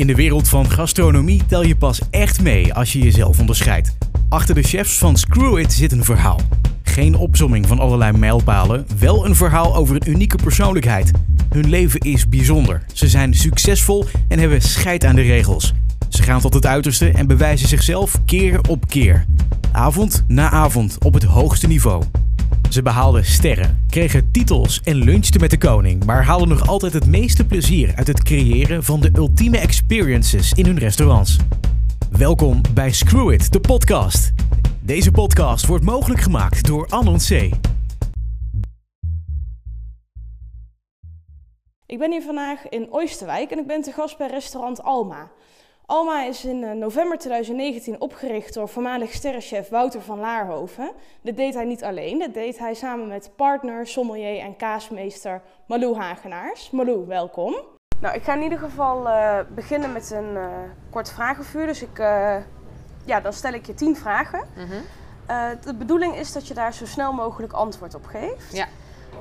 In 0.00 0.06
de 0.06 0.14
wereld 0.14 0.48
van 0.48 0.70
gastronomie 0.70 1.42
tel 1.46 1.64
je 1.64 1.76
pas 1.76 2.00
echt 2.10 2.42
mee 2.42 2.74
als 2.74 2.92
je 2.92 2.98
jezelf 2.98 3.40
onderscheidt. 3.40 3.96
Achter 4.28 4.54
de 4.54 4.62
chefs 4.62 4.98
van 4.98 5.16
Screw 5.16 5.58
It 5.58 5.72
zit 5.72 5.92
een 5.92 6.04
verhaal. 6.04 6.40
Geen 6.82 7.14
opzomming 7.14 7.66
van 7.66 7.78
allerlei 7.78 8.18
mijlpalen, 8.18 8.86
wel 8.98 9.26
een 9.26 9.34
verhaal 9.34 9.76
over 9.76 9.94
een 9.94 10.10
unieke 10.10 10.36
persoonlijkheid. 10.36 11.10
Hun 11.50 11.68
leven 11.68 12.00
is 12.00 12.28
bijzonder. 12.28 12.82
Ze 12.92 13.08
zijn 13.08 13.34
succesvol 13.34 14.04
en 14.28 14.38
hebben 14.38 14.62
scheid 14.62 15.04
aan 15.04 15.14
de 15.14 15.22
regels. 15.22 15.74
Ze 16.08 16.22
gaan 16.22 16.40
tot 16.40 16.54
het 16.54 16.66
uiterste 16.66 17.10
en 17.10 17.26
bewijzen 17.26 17.68
zichzelf 17.68 18.20
keer 18.24 18.60
op 18.68 18.88
keer. 18.88 19.24
Avond 19.72 20.24
na 20.26 20.50
avond 20.50 21.04
op 21.04 21.14
het 21.14 21.24
hoogste 21.24 21.66
niveau. 21.66 22.02
Ze 22.70 22.82
behaalden 22.82 23.24
sterren, 23.24 23.84
kregen 23.88 24.30
titels 24.32 24.80
en 24.80 24.96
lunchten 24.96 25.40
met 25.40 25.50
de 25.50 25.58
koning, 25.58 26.04
maar 26.04 26.24
haalden 26.24 26.48
nog 26.48 26.68
altijd 26.68 26.92
het 26.92 27.06
meeste 27.06 27.46
plezier 27.46 27.94
uit 27.94 28.06
het 28.06 28.22
creëren 28.22 28.84
van 28.84 29.00
de 29.00 29.10
ultieme 29.14 29.58
experiences 29.58 30.52
in 30.52 30.66
hun 30.66 30.78
restaurants. 30.78 31.36
Welkom 32.10 32.60
bij 32.74 32.92
Screw 32.92 33.32
It, 33.32 33.52
de 33.52 33.60
podcast. 33.60 34.32
Deze 34.82 35.10
podcast 35.10 35.66
wordt 35.66 35.84
mogelijk 35.84 36.20
gemaakt 36.20 36.66
door 36.66 36.86
Anon 36.88 37.18
C. 37.18 37.30
Ik 41.86 41.98
ben 41.98 42.10
hier 42.10 42.22
vandaag 42.22 42.68
in 42.68 42.86
Oosterwijk 42.90 43.50
en 43.50 43.58
ik 43.58 43.66
ben 43.66 43.82
te 43.82 43.92
gast 43.92 44.18
bij 44.18 44.28
restaurant 44.28 44.82
Alma. 44.82 45.30
Alma 45.90 46.22
is 46.22 46.44
in 46.44 46.64
eh, 46.64 46.72
november 46.72 47.18
2019 47.18 48.00
opgericht 48.00 48.54
door 48.54 48.68
voormalig 48.68 49.12
sterrenchef 49.12 49.68
Wouter 49.68 50.02
van 50.02 50.18
Laarhoven. 50.18 50.92
Dit 51.22 51.36
deed 51.36 51.54
hij 51.54 51.64
niet 51.64 51.84
alleen, 51.84 52.18
dit 52.18 52.34
deed 52.34 52.58
hij 52.58 52.74
samen 52.74 53.08
met 53.08 53.30
partner, 53.36 53.86
sommelier 53.86 54.38
en 54.38 54.56
kaasmeester 54.56 55.42
Malou 55.66 55.96
Hagenaars. 55.96 56.70
Malou, 56.70 57.06
welkom. 57.06 57.54
Nou, 58.00 58.14
ik 58.14 58.22
ga 58.22 58.34
in 58.34 58.42
ieder 58.42 58.58
geval 58.58 59.06
uh, 59.06 59.38
beginnen 59.54 59.92
met 59.92 60.10
een 60.10 60.34
uh, 60.34 60.46
kort 60.90 61.10
vragenvuur. 61.10 61.66
Dus 61.66 61.82
ik, 61.82 61.98
uh, 61.98 62.36
ja, 63.04 63.20
dan 63.20 63.32
stel 63.32 63.52
ik 63.52 63.66
je 63.66 63.74
tien 63.74 63.96
vragen. 63.96 64.44
Mm 64.56 64.66
-hmm. 64.66 65.60
de 65.64 65.74
bedoeling 65.74 66.16
is 66.16 66.32
dat 66.32 66.48
je 66.48 66.54
daar 66.54 66.74
zo 66.74 66.86
snel 66.86 67.12
mogelijk 67.12 67.52
antwoord 67.52 67.94
op 67.94 68.06
geeft. 68.06 68.52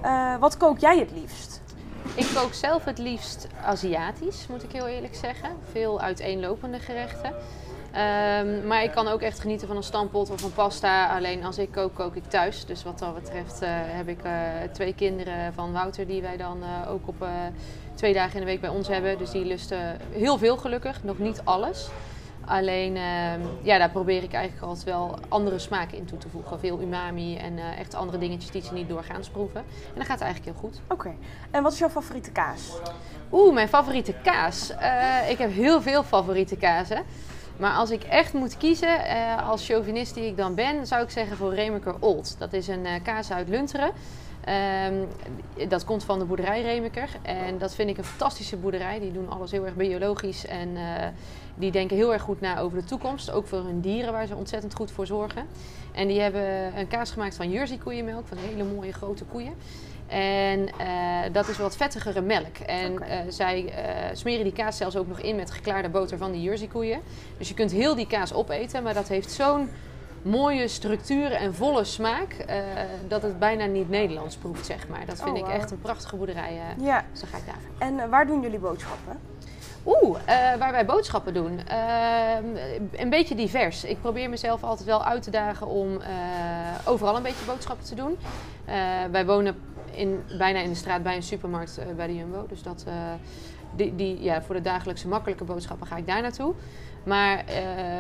Ja. 0.01 0.37
wat 0.39 0.57
kook 0.57 0.79
jij 0.79 0.99
het 0.99 1.11
liefst? 1.11 1.58
Ik 2.15 2.27
kook 2.35 2.53
zelf 2.53 2.85
het 2.85 2.97
liefst 2.97 3.47
Aziatisch, 3.63 4.47
moet 4.47 4.63
ik 4.63 4.71
heel 4.71 4.87
eerlijk 4.87 5.15
zeggen. 5.15 5.49
Veel 5.71 6.01
uiteenlopende 6.01 6.79
gerechten. 6.79 7.33
Um, 7.89 8.67
maar 8.67 8.83
ik 8.83 8.91
kan 8.91 9.07
ook 9.07 9.21
echt 9.21 9.39
genieten 9.39 9.67
van 9.67 9.75
een 9.75 9.83
stampot 9.83 10.29
of 10.29 10.43
een 10.43 10.53
pasta. 10.53 11.15
Alleen 11.15 11.43
als 11.43 11.57
ik 11.57 11.71
kook, 11.71 11.95
kook 11.95 12.15
ik 12.15 12.23
thuis. 12.25 12.65
Dus 12.65 12.83
wat 12.83 12.99
dat 12.99 13.13
betreft 13.13 13.61
uh, 13.61 13.69
heb 13.71 14.07
ik 14.07 14.25
uh, 14.25 14.31
twee 14.71 14.93
kinderen 14.93 15.53
van 15.53 15.71
Wouter 15.71 16.07
die 16.07 16.21
wij 16.21 16.37
dan 16.37 16.57
uh, 16.63 16.91
ook 16.91 17.07
op 17.07 17.27
twee 17.95 18.13
dagen 18.13 18.33
in 18.33 18.39
de 18.39 18.45
week 18.45 18.61
bij 18.61 18.69
ons 18.69 18.87
hebben. 18.87 19.17
Dus 19.17 19.31
die 19.31 19.45
lusten 19.45 19.97
heel 20.11 20.37
veel 20.37 20.57
gelukkig, 20.57 21.03
nog 21.03 21.17
niet 21.17 21.41
alles. 21.43 21.89
Alleen, 22.49 22.95
uh, 22.95 23.01
ja, 23.61 23.77
daar 23.77 23.89
probeer 23.89 24.23
ik 24.23 24.33
eigenlijk 24.33 24.65
altijd 24.65 24.85
wel 24.85 25.19
andere 25.27 25.59
smaken 25.59 25.97
in 25.97 26.05
toe 26.05 26.17
te 26.17 26.29
voegen. 26.29 26.59
Veel 26.59 26.81
umami 26.81 27.37
en 27.37 27.57
uh, 27.57 27.79
echt 27.79 27.93
andere 27.93 28.17
dingetjes 28.17 28.51
die 28.51 28.61
ze 28.61 28.73
niet 28.73 28.89
doorgaans 28.89 29.29
proeven. 29.29 29.59
En 29.59 29.95
dat 29.95 30.05
gaat 30.05 30.21
eigenlijk 30.21 30.51
heel 30.51 30.69
goed. 30.69 30.81
Oké. 30.83 30.93
Okay. 30.93 31.17
En 31.51 31.63
wat 31.63 31.71
is 31.71 31.79
jouw 31.79 31.89
favoriete 31.89 32.31
kaas? 32.31 32.71
Oeh, 33.31 33.53
mijn 33.53 33.67
favoriete 33.67 34.13
kaas? 34.23 34.71
Uh, 34.71 35.29
ik 35.29 35.37
heb 35.37 35.53
heel 35.53 35.81
veel 35.81 36.03
favoriete 36.03 36.55
kazen. 36.55 37.03
Maar 37.57 37.73
als 37.73 37.89
ik 37.89 38.03
echt 38.03 38.33
moet 38.33 38.57
kiezen, 38.57 38.99
uh, 38.99 39.49
als 39.49 39.65
chauvinist 39.65 40.13
die 40.13 40.25
ik 40.25 40.37
dan 40.37 40.55
ben, 40.55 40.87
zou 40.87 41.03
ik 41.03 41.09
zeggen 41.09 41.37
voor 41.37 41.53
Remeker 41.53 41.95
Old. 41.99 42.35
Dat 42.39 42.53
is 42.53 42.67
een 42.67 42.87
kaas 43.03 43.31
uit 43.31 43.49
Lunteren. 43.49 43.91
Um, 44.47 45.07
dat 45.69 45.85
komt 45.85 46.03
van 46.03 46.19
de 46.19 46.25
boerderij 46.25 46.61
Remeker. 46.61 47.09
En 47.21 47.57
dat 47.57 47.75
vind 47.75 47.89
ik 47.89 47.97
een 47.97 48.03
fantastische 48.03 48.57
boerderij. 48.57 48.99
Die 48.99 49.11
doen 49.11 49.29
alles 49.29 49.51
heel 49.51 49.65
erg 49.65 49.75
biologisch. 49.75 50.45
En 50.45 50.69
uh, 50.69 50.81
die 51.55 51.71
denken 51.71 51.97
heel 51.97 52.13
erg 52.13 52.21
goed 52.21 52.41
na 52.41 52.59
over 52.59 52.77
de 52.77 52.83
toekomst. 52.83 53.31
Ook 53.31 53.47
voor 53.47 53.63
hun 53.63 53.81
dieren, 53.81 54.11
waar 54.11 54.27
ze 54.27 54.35
ontzettend 54.35 54.75
goed 54.75 54.91
voor 54.91 55.05
zorgen. 55.05 55.45
En 55.91 56.07
die 56.07 56.19
hebben 56.19 56.77
een 56.77 56.87
kaas 56.87 57.11
gemaakt 57.11 57.35
van 57.35 57.49
Jersey 57.51 57.77
koeienmelk. 57.77 58.27
Van 58.27 58.37
hele 58.37 58.63
mooie 58.63 58.93
grote 58.93 59.23
koeien. 59.23 59.53
En 60.07 60.59
uh, 60.59 61.19
dat 61.31 61.47
is 61.47 61.57
wat 61.57 61.75
vettigere 61.75 62.21
melk. 62.21 62.57
En 62.57 62.91
okay. 62.91 63.25
uh, 63.25 63.31
zij 63.31 63.63
uh, 63.63 64.15
smeren 64.15 64.43
die 64.43 64.53
kaas 64.53 64.77
zelfs 64.77 64.95
ook 64.95 65.07
nog 65.07 65.19
in 65.19 65.35
met 65.35 65.51
geklaarde 65.51 65.89
boter 65.89 66.17
van 66.17 66.31
die 66.31 66.41
Jersey 66.41 66.67
koeien. 66.67 67.01
Dus 67.37 67.47
je 67.47 67.53
kunt 67.53 67.71
heel 67.71 67.95
die 67.95 68.07
kaas 68.07 68.33
opeten. 68.33 68.83
Maar 68.83 68.93
dat 68.93 69.07
heeft 69.07 69.31
zo'n 69.31 69.69
mooie 70.21 70.67
structuur 70.67 71.31
en 71.31 71.55
volle 71.55 71.83
smaak. 71.83 72.45
Uh, 72.49 72.55
dat 73.07 73.21
het 73.21 73.39
bijna 73.39 73.65
niet 73.65 73.89
Nederlands 73.89 74.35
proeft, 74.35 74.65
zeg 74.65 74.87
maar. 74.87 75.05
Dat 75.05 75.21
vind 75.21 75.37
oh, 75.37 75.41
wow. 75.41 75.49
ik 75.49 75.55
echt 75.55 75.71
een 75.71 75.81
prachtige 75.81 76.15
boerderij. 76.15 76.53
Uh, 76.53 76.85
ja. 76.85 77.05
Dus 77.11 77.19
dan 77.19 77.29
ga 77.29 77.37
ik 77.37 77.45
daarvoor. 77.45 77.71
En 77.77 77.93
uh, 77.93 78.05
waar 78.09 78.27
doen 78.27 78.41
jullie 78.41 78.59
boodschappen? 78.59 79.19
Oeh, 79.85 80.17
waar 80.59 80.71
wij 80.71 80.85
boodschappen 80.85 81.33
doen. 81.33 81.59
een 82.91 83.09
beetje 83.09 83.35
divers. 83.35 83.83
Ik 83.83 84.01
probeer 84.01 84.29
mezelf 84.29 84.63
altijd 84.63 84.87
wel 84.87 85.03
uit 85.03 85.23
te 85.23 85.31
dagen 85.31 85.67
om 85.67 85.99
overal 86.85 87.15
een 87.15 87.23
beetje 87.23 87.45
boodschappen 87.45 87.85
te 87.85 87.95
doen. 87.95 88.17
wij 89.11 89.25
wonen 89.25 89.55
in, 89.91 90.23
bijna 90.37 90.59
in 90.59 90.69
de 90.69 90.75
straat 90.75 91.03
bij 91.03 91.15
een 91.15 91.23
supermarkt 91.23 91.79
bij 91.95 92.07
de 92.07 92.15
Jumbo. 92.15 92.45
Dus 92.47 92.63
dat, 92.63 92.85
die, 93.75 93.95
die, 93.95 94.21
ja, 94.21 94.41
voor 94.41 94.55
de 94.55 94.61
dagelijkse 94.61 95.07
makkelijke 95.07 95.43
boodschappen 95.43 95.87
ga 95.87 95.97
ik 95.97 96.07
daar 96.07 96.21
naartoe. 96.21 96.53
Maar 97.03 97.37
uh, 97.37 97.53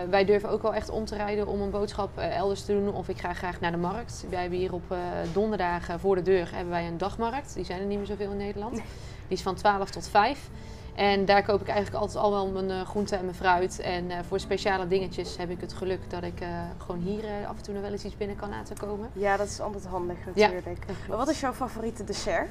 wij 0.09 0.25
durven 0.25 0.49
ook 0.49 0.61
wel 0.61 0.73
echt 0.73 0.89
om 0.89 1.05
te 1.05 1.15
rijden 1.15 1.47
om 1.47 1.61
een 1.61 1.69
boodschap 1.69 2.17
uh, 2.17 2.37
elders 2.37 2.65
te 2.65 2.73
doen. 2.73 2.93
Of 2.93 3.09
ik 3.09 3.17
ga 3.17 3.33
graag 3.33 3.59
naar 3.59 3.71
de 3.71 3.77
markt. 3.77 4.25
Wij 4.29 4.41
hebben 4.41 4.59
hier 4.59 4.73
op 4.73 4.91
uh, 4.91 4.97
donderdagen 5.33 5.99
voor 5.99 6.15
de 6.15 6.21
deur 6.21 6.49
hebben 6.53 6.69
wij 6.69 6.87
een 6.87 6.97
dagmarkt. 6.97 7.53
Die 7.53 7.65
zijn 7.65 7.79
er 7.79 7.85
niet 7.85 7.97
meer 7.97 8.07
zoveel 8.07 8.31
in 8.31 8.37
Nederland. 8.37 8.75
Die 8.75 9.37
is 9.37 9.41
van 9.41 9.55
12 9.55 9.89
tot 9.89 10.07
5. 10.07 10.49
En 10.95 11.25
daar 11.25 11.43
koop 11.43 11.61
ik 11.61 11.67
eigenlijk 11.67 12.01
altijd 12.01 12.23
al 12.23 12.31
wel 12.31 12.47
mijn 12.47 12.85
groenten 12.85 13.17
en 13.17 13.23
mijn 13.23 13.35
fruit. 13.35 13.79
En 13.79 14.25
voor 14.27 14.39
speciale 14.39 14.87
dingetjes 14.87 15.37
heb 15.37 15.49
ik 15.49 15.61
het 15.61 15.73
geluk 15.73 16.09
dat 16.09 16.23
ik 16.23 16.43
gewoon 16.77 17.01
hier 17.01 17.23
af 17.47 17.57
en 17.57 17.63
toe 17.63 17.73
nog 17.73 17.83
wel 17.83 17.91
eens 17.91 18.03
iets 18.05 18.17
binnen 18.17 18.35
kan 18.35 18.49
laten 18.49 18.77
komen. 18.77 19.09
Ja, 19.13 19.37
dat 19.37 19.47
is 19.47 19.59
altijd 19.59 19.85
handig 19.85 20.17
natuurlijk. 20.25 20.83
Ja, 20.87 20.93
maar 21.07 21.17
wat 21.17 21.29
is 21.29 21.39
jouw 21.39 21.53
favoriete 21.53 22.03
dessert? 22.03 22.49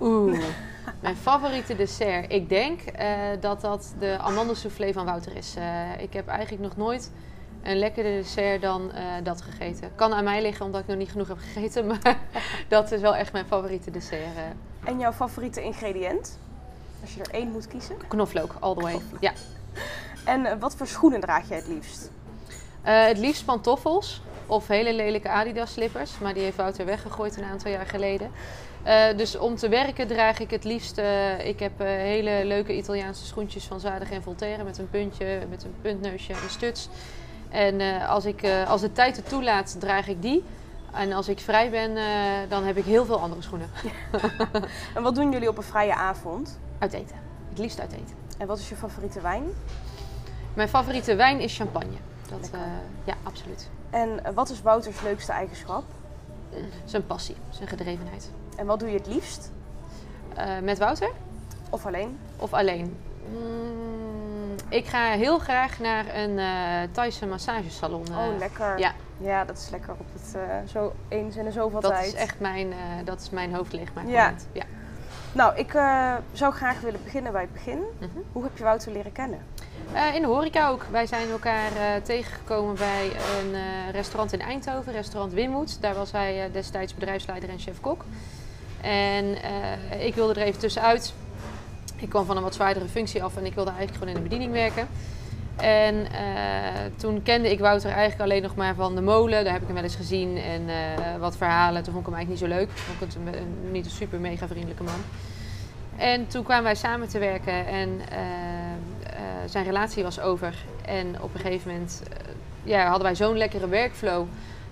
Oeh, 0.00 0.38
mijn 1.02 1.16
favoriete 1.16 1.76
dessert. 1.76 2.32
Ik 2.32 2.48
denk 2.48 2.80
uh, 2.80 3.10
dat 3.40 3.60
dat 3.60 3.94
de 3.98 4.18
amandelsoufflé 4.18 4.92
van 4.92 5.04
Wouter 5.04 5.36
is. 5.36 5.54
Uh, 5.58 6.00
ik 6.00 6.12
heb 6.12 6.28
eigenlijk 6.28 6.62
nog 6.62 6.76
nooit 6.76 7.10
een 7.62 7.76
lekkerder 7.76 8.12
dessert 8.12 8.62
dan 8.62 8.90
uh, 8.94 9.00
dat 9.22 9.42
gegeten. 9.42 9.90
Kan 9.94 10.12
aan 10.12 10.24
mij 10.24 10.42
liggen 10.42 10.66
omdat 10.66 10.80
ik 10.80 10.86
nog 10.86 10.96
niet 10.96 11.10
genoeg 11.10 11.28
heb 11.28 11.38
gegeten, 11.38 11.86
maar 11.90 12.18
dat 12.68 12.92
is 12.92 13.00
wel 13.00 13.16
echt 13.16 13.32
mijn 13.32 13.46
favoriete 13.46 13.90
dessert. 13.90 14.36
En 14.84 14.98
jouw 14.98 15.12
favoriete 15.12 15.62
ingrediënt? 15.62 16.38
Als 17.00 17.14
je 17.14 17.20
er 17.22 17.30
één 17.30 17.50
moet 17.50 17.68
kiezen? 17.68 17.96
Knoflook, 18.08 18.54
all 18.60 18.74
the 18.74 18.80
way. 18.80 18.92
Knoflook. 18.92 19.20
Ja. 19.20 19.32
En 20.24 20.58
wat 20.58 20.76
voor 20.76 20.86
schoenen 20.86 21.20
draag 21.20 21.48
jij 21.48 21.56
het 21.56 21.68
liefst? 21.68 22.10
het 22.82 23.18
liefst 23.18 23.44
pantoffels 23.44 24.22
of 24.46 24.68
hele 24.68 24.94
lelijke 24.94 25.28
Adidas 25.28 25.72
slippers, 25.72 26.18
maar 26.18 26.34
die 26.34 26.42
heeft 26.42 26.56
Wouter 26.56 26.84
weggegooid 26.86 27.36
een 27.36 27.44
aantal 27.44 27.70
jaar 27.70 27.86
geleden. 27.86 28.30
Uh, 28.86 29.16
dus 29.16 29.36
om 29.36 29.56
te 29.56 29.68
werken 29.68 30.06
draag 30.06 30.38
ik 30.38 30.50
het 30.50 30.64
liefst. 30.64 30.98
Uh, 30.98 31.46
ik 31.46 31.60
heb 31.60 31.80
uh, 31.80 31.86
hele 31.86 32.44
leuke 32.44 32.76
Italiaanse 32.76 33.26
schoentjes 33.26 33.64
van 33.64 33.80
Zadig 33.80 34.10
en 34.10 34.22
Voltaire 34.22 34.64
met 34.64 34.78
een 34.78 34.90
puntje, 34.90 35.46
met 35.50 35.64
een 35.64 35.74
puntneusje 35.80 36.32
en 36.32 36.38
een 36.42 36.50
stuts. 36.50 36.88
En 37.50 37.80
als, 38.06 38.24
ik, 38.24 38.46
als 38.66 38.80
de 38.80 38.92
tijd 38.92 39.16
het 39.16 39.28
toelaat, 39.28 39.76
draag 39.78 40.08
ik 40.08 40.22
die. 40.22 40.44
En 40.92 41.12
als 41.12 41.28
ik 41.28 41.38
vrij 41.38 41.70
ben, 41.70 41.94
dan 42.48 42.64
heb 42.64 42.76
ik 42.76 42.84
heel 42.84 43.04
veel 43.04 43.20
andere 43.20 43.42
schoenen. 43.42 43.68
en 44.94 45.02
wat 45.02 45.14
doen 45.14 45.32
jullie 45.32 45.48
op 45.48 45.56
een 45.56 45.62
vrije 45.62 45.94
avond? 45.94 46.58
Uit 46.78 46.92
eten. 46.92 47.16
Het 47.48 47.58
liefst 47.58 47.80
uit 47.80 47.92
eten. 47.92 48.16
En 48.38 48.46
wat 48.46 48.58
is 48.58 48.68
je 48.68 48.76
favoriete 48.76 49.20
wijn? 49.20 49.44
Mijn 50.54 50.68
favoriete 50.68 51.14
wijn 51.14 51.40
is 51.40 51.56
champagne. 51.56 51.96
Dat, 52.28 52.50
ja, 53.04 53.14
absoluut. 53.22 53.68
En 53.94 54.34
wat 54.34 54.50
is 54.50 54.62
Wouters 54.62 55.00
leukste 55.00 55.32
eigenschap? 55.32 55.84
Zijn 56.84 57.06
passie, 57.06 57.36
zijn 57.50 57.68
gedrevenheid. 57.68 58.30
En 58.56 58.66
wat 58.66 58.78
doe 58.78 58.88
je 58.90 58.96
het 58.96 59.06
liefst? 59.06 59.50
Uh, 60.38 60.58
met 60.62 60.78
Wouter? 60.78 61.10
Of 61.70 61.86
alleen? 61.86 62.18
Of 62.36 62.52
alleen. 62.52 62.96
Mm, 63.32 64.54
ik 64.68 64.86
ga 64.86 65.10
heel 65.10 65.38
graag 65.38 65.78
naar 65.78 66.14
een 66.14 66.38
uh, 66.38 66.92
Thaise 66.92 67.26
massagesalon. 67.26 68.06
Uh, 68.10 68.18
oh, 68.18 68.38
lekker. 68.38 68.78
Ja. 68.78 68.92
ja, 69.18 69.44
dat 69.44 69.58
is 69.58 69.70
lekker 69.70 69.92
op 69.92 70.06
het 70.12 70.36
zo 70.70 70.92
eens 71.08 71.34
de 71.34 71.52
zoveel 71.52 71.80
dat 71.80 71.90
tijd. 71.90 72.04
Dat 72.04 72.14
is 72.14 72.20
echt 72.20 72.40
mijn, 72.40 72.72
dat 73.04 73.20
is 73.20 73.30
mijn 73.30 73.54
hoofdleegmaakmoment. 73.54 74.46
Ja. 74.52 74.62
ja. 74.62 74.64
Nou, 75.32 75.56
ik 75.56 75.70
zou 76.32 76.52
graag 76.52 76.80
willen 76.80 77.00
beginnen 77.04 77.32
bij 77.32 77.40
het 77.40 77.52
begin. 77.52 77.78
Mm 77.78 78.08
-hmm. 78.12 78.24
Hoe 78.32 78.42
heb 78.42 78.56
je 78.56 78.64
Wouter 78.64 78.92
leren 78.92 79.12
kennen? 79.12 79.38
Uh, 79.94 80.14
in 80.14 80.22
de 80.22 80.26
horeca 80.28 80.68
ook. 80.68 80.86
Wij 80.90 81.06
zijn 81.06 81.30
elkaar 81.30 81.72
uh, 81.72 82.02
tegengekomen 82.02 82.74
bij 82.74 83.04
een 83.40 83.50
uh, 83.50 83.60
restaurant 83.92 84.32
in 84.32 84.40
Eindhoven, 84.40 84.92
restaurant 84.92 85.32
Wimmoed. 85.32 85.80
Daar 85.80 85.94
was 85.94 86.12
hij 86.12 86.50
destijds 86.52 86.94
bedrijfsleider 86.94 87.48
en 87.48 87.58
chef-kok. 87.58 88.04
En 88.80 89.36
ik 89.98 90.14
wilde 90.14 90.40
er 90.40 90.46
even 90.46 90.60
tussenuit. 90.60 91.14
Ik 91.96 92.08
kwam 92.08 92.24
van 92.26 92.36
een 92.36 92.42
wat 92.42 92.54
zwaardere 92.54 92.88
functie 92.88 93.22
af 93.22 93.36
en 93.36 93.46
ik 93.46 93.54
wilde 93.54 93.70
eigenlijk 93.70 93.98
gewoon 93.98 94.14
in 94.16 94.22
de 94.22 94.28
bediening 94.28 94.52
werken. 94.52 94.88
En 95.56 96.06
toen 96.96 97.22
kende 97.22 97.50
ik 97.50 97.58
Wouter 97.58 97.90
eigenlijk 97.90 98.20
alleen 98.20 98.42
nog 98.42 98.54
maar 98.54 98.74
van 98.74 98.94
de 98.94 99.00
molen. 99.00 99.44
Daar 99.44 99.52
heb 99.52 99.60
ik 99.60 99.66
hem 99.66 99.76
wel 99.76 99.84
eens 99.84 99.96
gezien 99.96 100.36
en 100.36 100.62
wat 101.20 101.36
verhalen. 101.36 101.82
Toen 101.82 101.92
vond 101.92 102.06
ik 102.06 102.12
hem 102.12 102.20
eigenlijk 102.20 102.40
niet 102.40 102.50
zo 102.50 102.58
leuk. 102.58 102.70
Vond 102.98 103.16
ik 103.16 103.42
niet 103.70 103.84
een 103.84 103.90
super 103.90 104.20
mega 104.20 104.46
vriendelijke 104.46 104.82
man. 104.82 105.00
En 105.96 106.26
toen 106.26 106.44
kwamen 106.44 106.64
wij 106.64 106.74
samen 106.74 107.08
te 107.08 107.18
werken 107.18 107.66
en 107.66 108.00
zijn 109.46 109.64
relatie 109.64 110.02
was 110.02 110.20
over. 110.20 110.54
En 110.84 111.22
op 111.22 111.34
een 111.34 111.40
gegeven 111.40 111.70
moment 111.70 112.02
ja, 112.62 112.84
hadden 112.84 113.02
wij 113.02 113.14
zo'n 113.14 113.36
lekkere 113.36 113.68
workflow. 113.68 114.26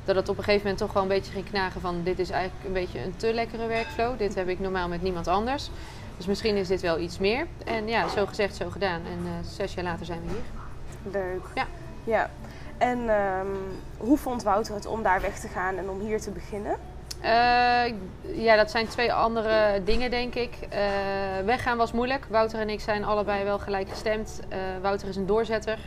Dat 0.05 0.17
het 0.17 0.29
op 0.29 0.39
een 0.39 0.45
gegeven 0.45 0.63
moment 0.63 0.79
toch 0.79 0.93
wel 0.93 1.03
een 1.03 1.09
beetje 1.09 1.33
ging 1.33 1.45
knagen 1.45 1.81
van 1.81 2.03
dit 2.03 2.19
is 2.19 2.31
eigenlijk 2.31 2.67
een 2.67 2.73
beetje 2.73 3.05
een 3.05 3.17
te 3.17 3.33
lekkere 3.33 3.69
workflow. 3.69 4.19
Dit 4.19 4.35
heb 4.35 4.49
ik 4.49 4.61
normaal 4.61 4.89
met 4.89 5.03
niemand 5.03 5.29
anders. 5.29 5.71
Dus 6.17 6.27
misschien 6.27 6.57
is 6.57 6.69
dit 6.69 6.81
wel 6.81 6.99
iets 6.99 7.19
meer. 7.19 7.47
En 7.65 7.89
ja, 7.89 8.09
zo 8.09 8.27
gezegd, 8.27 8.57
zo 8.57 8.71
gedaan. 8.71 9.01
En 9.07 9.45
zes 9.45 9.75
jaar 9.75 9.85
later 9.85 10.07
zijn 10.07 10.21
we 10.27 10.33
hier. 10.33 11.13
Leuk. 11.13 11.43
Ja. 11.55 11.67
ja. 12.05 12.31
En 12.79 13.09
ehm, 13.09 13.47
hoe 13.97 14.19
vond 14.19 14.43
Wouter 14.43 14.75
het 14.75 14.87
om 14.87 15.03
daar 15.03 15.21
weg 15.21 15.39
te 15.39 15.49
gaan 15.49 15.77
en 15.77 15.89
om 15.89 16.01
hier 16.01 16.21
te 16.21 16.31
beginnen? 16.31 16.77
Uh, 17.25 17.85
ja, 18.45 18.57
dat 18.57 18.71
zijn 18.71 18.89
twee 18.89 19.13
andere 19.13 19.83
dingen, 19.85 20.11
denk 20.11 20.35
ik. 20.35 20.55
Uh, 20.73 20.79
weggaan 21.45 21.77
was 21.77 21.93
moeilijk. 21.93 22.27
Wouter 22.29 22.61
en 22.61 22.71
ik 22.71 22.81
zijn 22.81 23.05
allebei 23.05 23.45
wel 23.45 23.59
gelijk 23.59 23.89
gestemd. 23.89 24.41
Uh, 24.49 24.57
Wouter 24.81 25.09
is 25.09 25.17
een 25.17 25.27
doorzetter, 25.27 25.79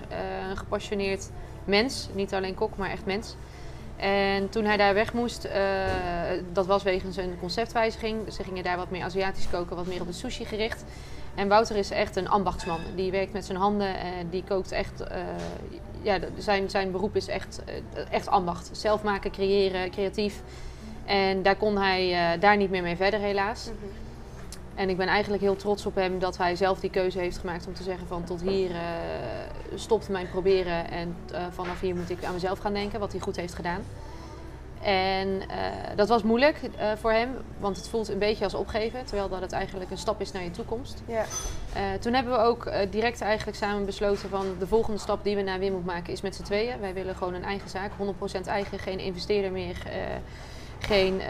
een 0.49 0.57
gepassioneerd 0.57 1.29
mens. 1.63 2.09
Niet 2.13 2.33
alleen 2.33 2.55
kok, 2.55 2.77
maar 2.77 2.89
echt 2.89 3.05
mens. 3.05 3.35
En 3.97 4.49
toen 4.49 4.65
hij 4.65 4.77
daar 4.77 4.93
weg 4.93 5.13
moest, 5.13 5.47
dat 6.53 6.65
was 6.65 6.83
wegens 6.83 7.17
een 7.17 7.37
conceptwijziging. 7.39 8.33
Ze 8.33 8.43
gingen 8.43 8.63
daar 8.63 8.77
wat 8.77 8.89
meer 8.89 9.03
Aziatisch 9.03 9.49
koken, 9.49 9.75
wat 9.75 9.85
meer 9.85 10.01
op 10.01 10.07
de 10.07 10.13
sushi 10.13 10.45
gericht. 10.45 10.83
En 11.35 11.47
Wouter 11.47 11.75
is 11.75 11.91
echt 11.91 12.15
een 12.15 12.29
ambachtsman. 12.29 12.79
Die 12.95 13.11
werkt 13.11 13.33
met 13.33 13.45
zijn 13.45 13.57
handen 13.57 13.99
en 13.99 14.29
die 14.29 14.43
kookt 14.47 14.71
echt. 14.71 15.03
ja, 16.01 16.19
zijn, 16.37 16.69
zijn 16.69 16.91
beroep 16.91 17.15
is 17.15 17.27
echt, 17.27 17.61
echt 18.09 18.27
ambacht. 18.27 18.69
Zelf 18.71 19.03
maken, 19.03 19.31
creëren, 19.31 19.91
creatief. 19.91 20.41
En 21.05 21.41
daar 21.41 21.55
kon 21.55 21.77
hij 21.77 22.33
uh, 22.33 22.41
daar 22.41 22.57
niet 22.57 22.69
meer 22.69 22.81
mee 22.81 22.95
verder, 22.95 23.19
helaas. 23.19 23.65
Mhm. 23.65 23.85
En 24.75 24.89
ik 24.89 24.97
ben 24.97 25.07
eigenlijk 25.07 25.43
heel 25.43 25.55
trots 25.55 25.85
op 25.85 25.95
hem 25.95 26.19
dat 26.19 26.37
hij 26.37 26.55
zelf 26.55 26.79
die 26.79 26.89
keuze 26.89 27.19
heeft 27.19 27.37
gemaakt 27.37 27.67
om 27.67 27.73
te 27.73 27.83
zeggen 27.83 28.07
van 28.07 28.23
tot 28.23 28.41
hier 28.41 28.69
uh, 28.69 28.77
stopt 29.75 30.09
mijn 30.09 30.29
proberen 30.29 30.91
en 30.91 31.15
uh, 31.31 31.37
vanaf 31.49 31.79
hier 31.79 31.95
moet 31.95 32.09
ik 32.09 32.23
aan 32.23 32.33
mezelf 32.33 32.59
gaan 32.59 32.73
denken, 32.73 32.99
wat 32.99 33.11
hij 33.11 33.21
goed 33.21 33.35
heeft 33.35 33.53
gedaan. 33.53 33.81
En 34.81 35.41
dat 35.95 36.07
was 36.07 36.23
moeilijk 36.23 36.59
voor 36.95 37.11
hem, 37.11 37.29
want 37.59 37.77
het 37.77 37.87
voelt 37.87 38.09
een 38.09 38.19
beetje 38.19 38.43
als 38.43 38.53
opgeven, 38.53 39.05
terwijl 39.05 39.29
dat 39.29 39.41
het 39.41 39.51
eigenlijk 39.51 39.91
een 39.91 39.97
stap 39.97 40.21
is 40.21 40.31
naar 40.31 40.43
je 40.43 40.51
toekomst. 40.51 41.03
Ja. 41.05 41.25
toen 41.99 42.13
hebben 42.13 42.33
we 42.33 42.39
ook 42.39 42.71
direct 42.89 43.21
eigenlijk 43.21 43.57
samen 43.57 43.85
besloten 43.85 44.29
van 44.29 44.45
de 44.59 44.67
volgende 44.67 44.99
stap 44.99 45.23
die 45.23 45.35
we 45.35 45.41
naar 45.41 45.59
Wim 45.59 45.71
moeten 45.71 45.93
maken 45.93 46.13
is 46.13 46.21
met 46.21 46.35
z'n 46.35 46.43
tweeën. 46.43 46.79
Wij 46.79 46.93
willen 46.93 47.15
gewoon 47.15 47.33
een 47.33 47.43
eigen 47.43 47.69
zaak, 47.69 47.91
100% 48.41 48.47
eigen, 48.47 48.79
geen 48.79 48.99
investeerder 48.99 49.51
meer 49.51 49.77
geen, 50.85 51.13
uh, 51.13 51.25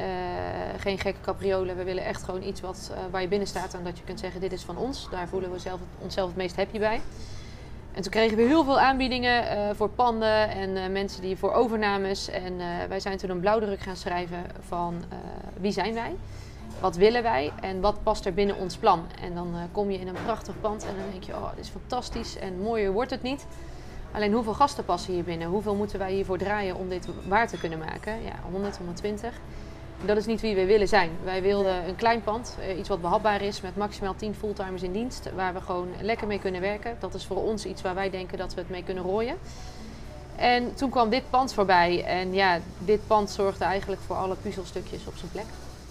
geen 0.78 1.00
gekke 1.00 1.22
capriolen. 1.22 1.78
We 1.78 1.84
willen 1.84 2.06
echt 2.06 2.24
gewoon 2.24 2.44
iets 2.44 2.62
wat, 2.62 2.92
uh, 2.92 2.98
waar 3.12 3.22
je 3.22 3.28
binnen 3.28 3.48
staat 3.48 3.74
en 3.74 3.84
dat 3.84 3.98
je 3.98 4.04
kunt 4.04 4.20
zeggen: 4.20 4.42
dit 4.42 4.52
is 4.52 4.64
van 4.64 4.78
ons. 4.78 5.08
Daar 5.12 5.28
voelen 5.28 5.52
we 5.52 5.60
zelf, 5.60 5.80
onszelf 6.00 6.28
het 6.28 6.38
meest 6.38 6.56
happy 6.56 6.80
bij. 6.80 7.02
En 7.94 8.02
toen 8.02 8.12
kregen 8.12 8.38
we 8.38 8.44
heel 8.44 8.64
veel 8.64 8.80
aanbiedingen 8.80 9.44
uh, 9.44 9.76
voor 9.76 9.90
panden 9.90 10.50
en 10.50 10.92
mensen 10.92 11.22
die 11.22 11.38
voor 11.38 11.54
overnames. 11.54 12.30
En 12.30 12.58
wij 12.90 13.00
zijn 13.00 13.18
toen 13.18 13.30
een 13.30 13.40
blauwdruk 13.40 13.80
gaan 13.80 13.96
schrijven 13.96 14.46
van 14.60 15.04
wie 15.60 15.72
zijn 15.72 15.94
wij? 15.94 16.16
Wat 16.80 16.96
willen 16.96 17.24
wij 17.24 17.52
en 17.62 17.82
wat 17.82 18.04
past 18.04 18.26
er 18.26 18.34
binnen 18.34 18.58
ons 18.58 18.78
plan? 18.78 19.06
En 19.22 19.36
dan 19.36 19.56
kom 19.72 19.92
je 19.92 20.00
in 20.00 20.08
een 20.08 20.24
prachtig 20.24 20.60
pand 20.62 20.84
en 20.86 20.96
dan 20.98 21.06
denk 21.12 21.24
je: 21.24 21.34
oh, 21.34 21.50
dit 21.56 21.66
is 21.66 21.72
fantastisch 21.72 22.38
en 22.38 22.62
mooier 22.62 22.92
wordt 22.92 23.12
het 23.12 23.22
niet. 23.22 23.46
Alleen 24.16 24.34
hoeveel 24.34 24.54
gasten 24.54 24.86
passen 24.86 25.14
hier 25.14 25.24
binnen? 25.24 25.48
Hoeveel 25.48 25.76
moeten 25.76 26.00
wij 26.00 26.12
hiervoor 26.14 26.38
draaien 26.38 26.76
om 26.76 26.90
dit 26.90 27.08
waar 27.28 27.48
te 27.48 27.58
kunnen 27.58 27.80
maken? 27.80 28.24
Ja, 28.24 28.34
100, 28.52 28.78
120. 28.78 29.34
Dat 30.06 30.18
is 30.18 30.26
niet 30.26 30.42
wie 30.42 30.56
we 30.56 30.66
willen 30.66 30.88
zijn. 30.88 31.10
Wij 31.24 31.42
wilden 31.42 31.88
een 31.88 31.96
klein 31.96 32.24
pand, 32.24 32.58
eh, 32.60 32.78
iets 32.78 32.90
wat 32.90 33.02
behapbaar 33.02 33.42
is, 33.42 33.62
met 33.62 33.76
maximaal 33.76 34.16
10 34.16 34.36
fulltimers 34.36 34.82
in 34.82 34.92
dienst, 34.92 35.30
waar 35.36 35.54
we 35.54 35.62
gewoon 35.62 35.88
lekker 36.02 36.28
mee 36.28 36.40
kunnen 36.40 36.62
werken. 36.62 36.98
Dat 37.00 37.14
is 37.14 37.26
voor 37.26 37.44
ons 37.44 37.66
iets 37.66 37.82
waar 37.82 37.96
wij 37.96 38.10
denken 38.10 38.38
dat 38.38 38.54
we 38.54 38.60
het 38.60 38.70
mee 38.70 38.84
kunnen 38.84 39.04
rooien. 39.04 39.38
En 40.36 40.76
toen 40.76 40.90
kwam 40.90 41.10
dit 41.10 41.30
pand 41.30 41.54
voorbij 41.54 42.04
en 42.04 42.34
ja, 42.34 42.60
dit 42.80 43.08
pand 43.08 43.30
zorgde 43.30 43.66
eigenlijk 43.66 44.02
voor 44.02 44.16
alle 44.16 44.36
puzzelstukjes 44.36 45.08
op 45.08 45.16
zijn 45.16 45.32
plek. 45.32 45.46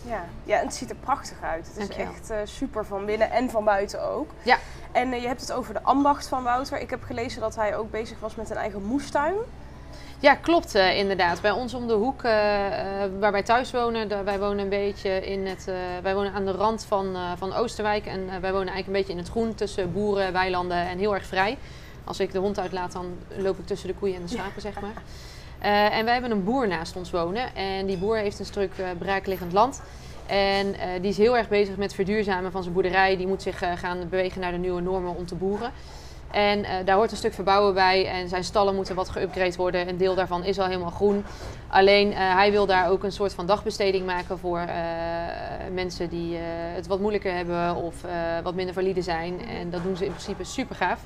Ja, 0.07 0.25
ja 0.45 0.59
en 0.59 0.67
het 0.67 0.75
ziet 0.75 0.91
er 0.91 0.97
prachtig 0.97 1.43
uit. 1.43 1.71
Het 1.75 1.91
is 1.91 1.97
echt 1.97 2.31
uh, 2.31 2.37
super 2.45 2.85
van 2.85 3.05
binnen 3.05 3.31
en 3.31 3.51
van 3.51 3.65
buiten 3.65 4.11
ook. 4.11 4.31
Ja. 4.43 4.59
En 4.93 5.13
uh, 5.13 5.21
je 5.21 5.27
hebt 5.27 5.41
het 5.41 5.53
over 5.53 5.75
de 5.75 5.83
ambacht 5.83 6.29
van 6.29 6.43
Wouter. 6.43 6.81
Ik 6.81 6.91
heb 6.91 7.03
gelezen 7.03 7.41
dat 7.41 7.57
hij 7.57 7.77
ook 7.77 7.91
bezig 7.91 8.21
was 8.21 8.35
met 8.35 8.51
een 8.51 8.57
eigen 8.57 8.83
moestuin. 8.83 9.35
Ja, 10.19 10.35
klopt 10.35 10.75
uh, 10.75 10.99
inderdaad. 10.99 11.41
Bij 11.41 11.51
ons 11.51 11.75
om 11.75 11.87
de 11.87 11.95
hoek, 11.95 12.23
waar 12.23 13.33
wij 13.33 13.43
thuis 13.43 13.71
wonen, 13.71 14.25
wij 14.25 14.39
wonen 14.39 14.59
een 14.59 14.69
beetje 14.69 15.27
in 15.27 15.47
het, 15.47 15.65
wij 16.03 16.15
wonen 16.15 16.33
aan 16.33 16.45
de 16.45 16.53
rand 16.53 16.85
van, 16.85 17.17
van 17.37 17.53
Oosterwijk 17.53 18.07
en 18.07 18.27
wij 18.27 18.53
wonen 18.53 18.73
eigenlijk 18.73 18.87
een 18.87 18.93
beetje 18.93 19.13
in 19.13 19.19
het 19.19 19.29
groen 19.29 19.55
tussen 19.55 19.93
boeren, 19.93 20.33
weilanden 20.33 20.77
en 20.89 20.99
heel 20.99 21.15
erg 21.15 21.27
vrij. 21.27 21.59
Als 22.05 22.21
ik 22.21 22.33
de 22.33 22.39
hond 22.39 22.59
uitlaat, 22.59 22.93
dan 22.93 23.19
loop 23.37 23.59
ik 23.59 23.67
tussen 23.67 23.89
de 23.89 23.95
koeien 23.95 24.17
en 24.17 24.23
de 24.23 24.29
schapen, 24.29 24.61
zeg 24.61 24.81
maar. 24.81 25.03
Uh, 25.65 25.97
en 25.97 26.05
wij 26.05 26.13
hebben 26.13 26.31
een 26.31 26.45
boer 26.45 26.69
naast 26.69 26.97
ons 26.97 27.11
wonen. 27.11 27.55
En 27.55 27.87
die 27.87 27.97
boer 27.97 28.17
heeft 28.17 28.39
een 28.39 28.45
stuk 28.45 28.73
uh, 28.81 28.87
braakliggend 28.99 29.53
land. 29.53 29.83
En 30.27 30.67
uh, 30.67 30.75
die 31.01 31.11
is 31.11 31.17
heel 31.17 31.37
erg 31.37 31.49
bezig 31.49 31.77
met 31.77 31.95
verduurzamen 31.95 32.53
van 32.53 32.63
zijn 32.63 32.75
boerderij. 32.75 33.17
Die 33.17 33.27
moet 33.27 33.43
zich 33.43 33.59
gaan 33.75 34.09
bewegen 34.09 34.41
naar 34.41 34.53
de 34.53 34.59
nieuwe 34.59 34.81
normen 34.81 35.17
om 35.17 35.27
te 35.27 35.35
boeren. 35.35 35.71
En 36.31 36.85
daar 36.85 36.97
hoort 36.97 37.11
een 37.11 37.17
stuk 37.17 37.33
verbouwen 37.33 37.75
bij. 37.75 38.07
En 38.07 38.29
zijn 38.29 38.45
stallen 38.45 38.75
moeten 38.75 38.95
wat 38.95 39.11
geüpgrade 39.19 39.57
worden. 39.57 39.89
Een 39.89 39.97
deel 39.97 40.15
daarvan 40.15 40.45
is 40.45 40.59
al 40.59 40.67
helemaal 40.67 40.91
groen. 40.91 41.25
Alleen 41.69 42.13
hij 42.13 42.51
wil 42.51 42.67
daar 42.67 42.91
ook 42.91 43.03
een 43.03 43.13
soort 43.13 43.35
van 43.35 43.47
dagbesteding 43.47 44.07
maken 44.07 44.39
voor 44.39 44.61
mensen 45.73 46.09
die 46.09 46.37
het 46.75 46.87
wat 46.87 47.01
moeilijker 47.01 47.35
hebben 47.35 47.75
of 47.75 47.95
wat 48.43 48.55
minder 48.55 48.75
valide 48.75 49.03
zijn. 49.03 49.41
En 49.47 49.71
dat 49.71 49.83
doen 49.83 49.97
ze 49.97 50.05
in 50.05 50.11
principe 50.11 50.45
super 50.45 50.77
gaaf. 50.77 51.01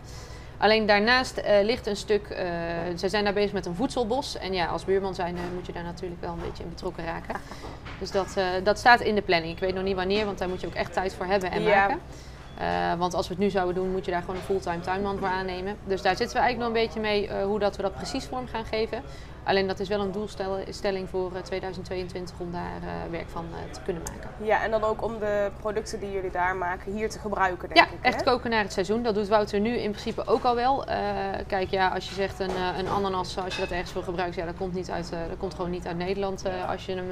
Alleen 0.58 0.86
daarnaast 0.86 1.38
uh, 1.38 1.44
ligt 1.62 1.86
een 1.86 1.96
stuk, 1.96 2.28
uh, 2.30 2.38
ze 2.96 3.08
zijn 3.08 3.24
daar 3.24 3.32
bezig 3.32 3.52
met 3.52 3.66
een 3.66 3.74
voedselbos. 3.74 4.38
En 4.38 4.52
ja, 4.52 4.66
als 4.66 4.84
buurman 4.84 5.14
zijn 5.14 5.34
uh, 5.34 5.40
moet 5.54 5.66
je 5.66 5.72
daar 5.72 5.82
natuurlijk 5.82 6.20
wel 6.20 6.32
een 6.32 6.40
beetje 6.48 6.62
in 6.62 6.68
betrokken 6.68 7.04
raken. 7.04 7.34
Dus 7.98 8.10
dat, 8.10 8.36
dat 8.62 8.78
staat 8.78 9.00
in 9.00 9.14
de 9.14 9.22
planning. 9.22 9.52
Ik 9.52 9.58
weet 9.58 9.74
nog 9.74 9.84
niet 9.84 9.96
wanneer, 9.96 10.24
want 10.24 10.38
daar 10.38 10.48
moet 10.48 10.60
je 10.60 10.66
ook 10.66 10.74
echt 10.74 10.92
tijd 10.92 11.14
voor 11.14 11.26
hebben 11.26 11.50
en 11.50 11.62
ja. 11.62 11.86
maken. 11.86 12.98
want 12.98 13.14
als 13.14 13.28
we 13.28 13.34
het 13.34 13.42
nu 13.42 13.50
zouden 13.50 13.74
doen, 13.74 13.90
moet 13.90 14.04
je 14.04 14.10
daar 14.10 14.20
gewoon 14.20 14.36
een 14.36 14.42
fulltime 14.42 14.80
tuinman 14.80 15.18
voor 15.18 15.28
aannemen. 15.28 15.76
Dus 15.84 16.02
daar 16.02 16.16
zitten 16.16 16.36
we 16.36 16.42
eigenlijk 16.42 16.58
nog 16.58 16.78
een 16.78 16.86
beetje 16.86 17.00
mee 17.00 17.42
hoe 17.42 17.58
dat 17.58 17.76
we 17.76 17.82
dat 17.82 17.94
precies 17.94 18.24
vorm 18.24 18.46
gaan 18.46 18.64
geven. 18.64 19.02
Alleen 19.48 19.66
dat 19.66 19.80
is 19.80 19.88
wel 19.88 20.00
een 20.00 20.12
doelstelling 20.12 21.08
voor 21.08 21.32
2022 21.42 22.34
eh, 22.34 22.40
om 22.40 22.52
daar 22.52 22.80
eh, 22.82 23.10
werk 23.10 23.28
van 23.28 23.44
eh, 23.52 23.72
te 23.72 23.80
kunnen 23.84 24.02
maken. 24.02 24.30
Ja, 24.46 24.62
en 24.62 24.70
dan 24.70 24.84
ook 24.84 25.02
om 25.02 25.18
de 25.18 25.50
producten 25.60 26.00
die 26.00 26.10
jullie 26.12 26.30
daar 26.30 26.56
maken 26.56 26.92
hier 26.92 27.10
te 27.10 27.18
gebruiken, 27.18 27.68
denk 27.68 27.80
ja, 27.80 27.86
ik. 27.86 27.98
Ja, 28.02 28.08
echt 28.08 28.22
koken 28.22 28.50
naar 28.50 28.62
het 28.62 28.72
seizoen. 28.72 29.02
Dat 29.02 29.14
doet 29.14 29.28
Wouter 29.28 29.60
nu 29.60 29.76
in 29.76 29.90
principe 29.90 30.26
ook 30.26 30.44
al 30.44 30.54
wel. 30.54 30.84
kijk, 31.46 31.70
ja, 31.70 31.88
als 31.88 32.08
je 32.08 32.14
zegt 32.14 32.40
een, 32.40 32.50
een 32.78 32.88
ananas, 32.88 33.38
als 33.38 33.54
je 33.54 33.60
dat 33.60 33.70
ergens 33.70 33.90
voor 33.90 34.02
gebruikt, 34.02 34.34
ja, 34.34 34.44
dat 34.44 34.56
komt, 34.56 34.74
niet 34.74 34.90
uit, 34.90 35.10
dat 35.10 35.38
komt 35.38 35.54
gewoon 35.54 35.70
niet 35.70 35.86
uit 35.86 35.96
Nederland 35.96 36.44
als, 36.68 36.86
je 36.86 36.94
hem, 36.94 37.10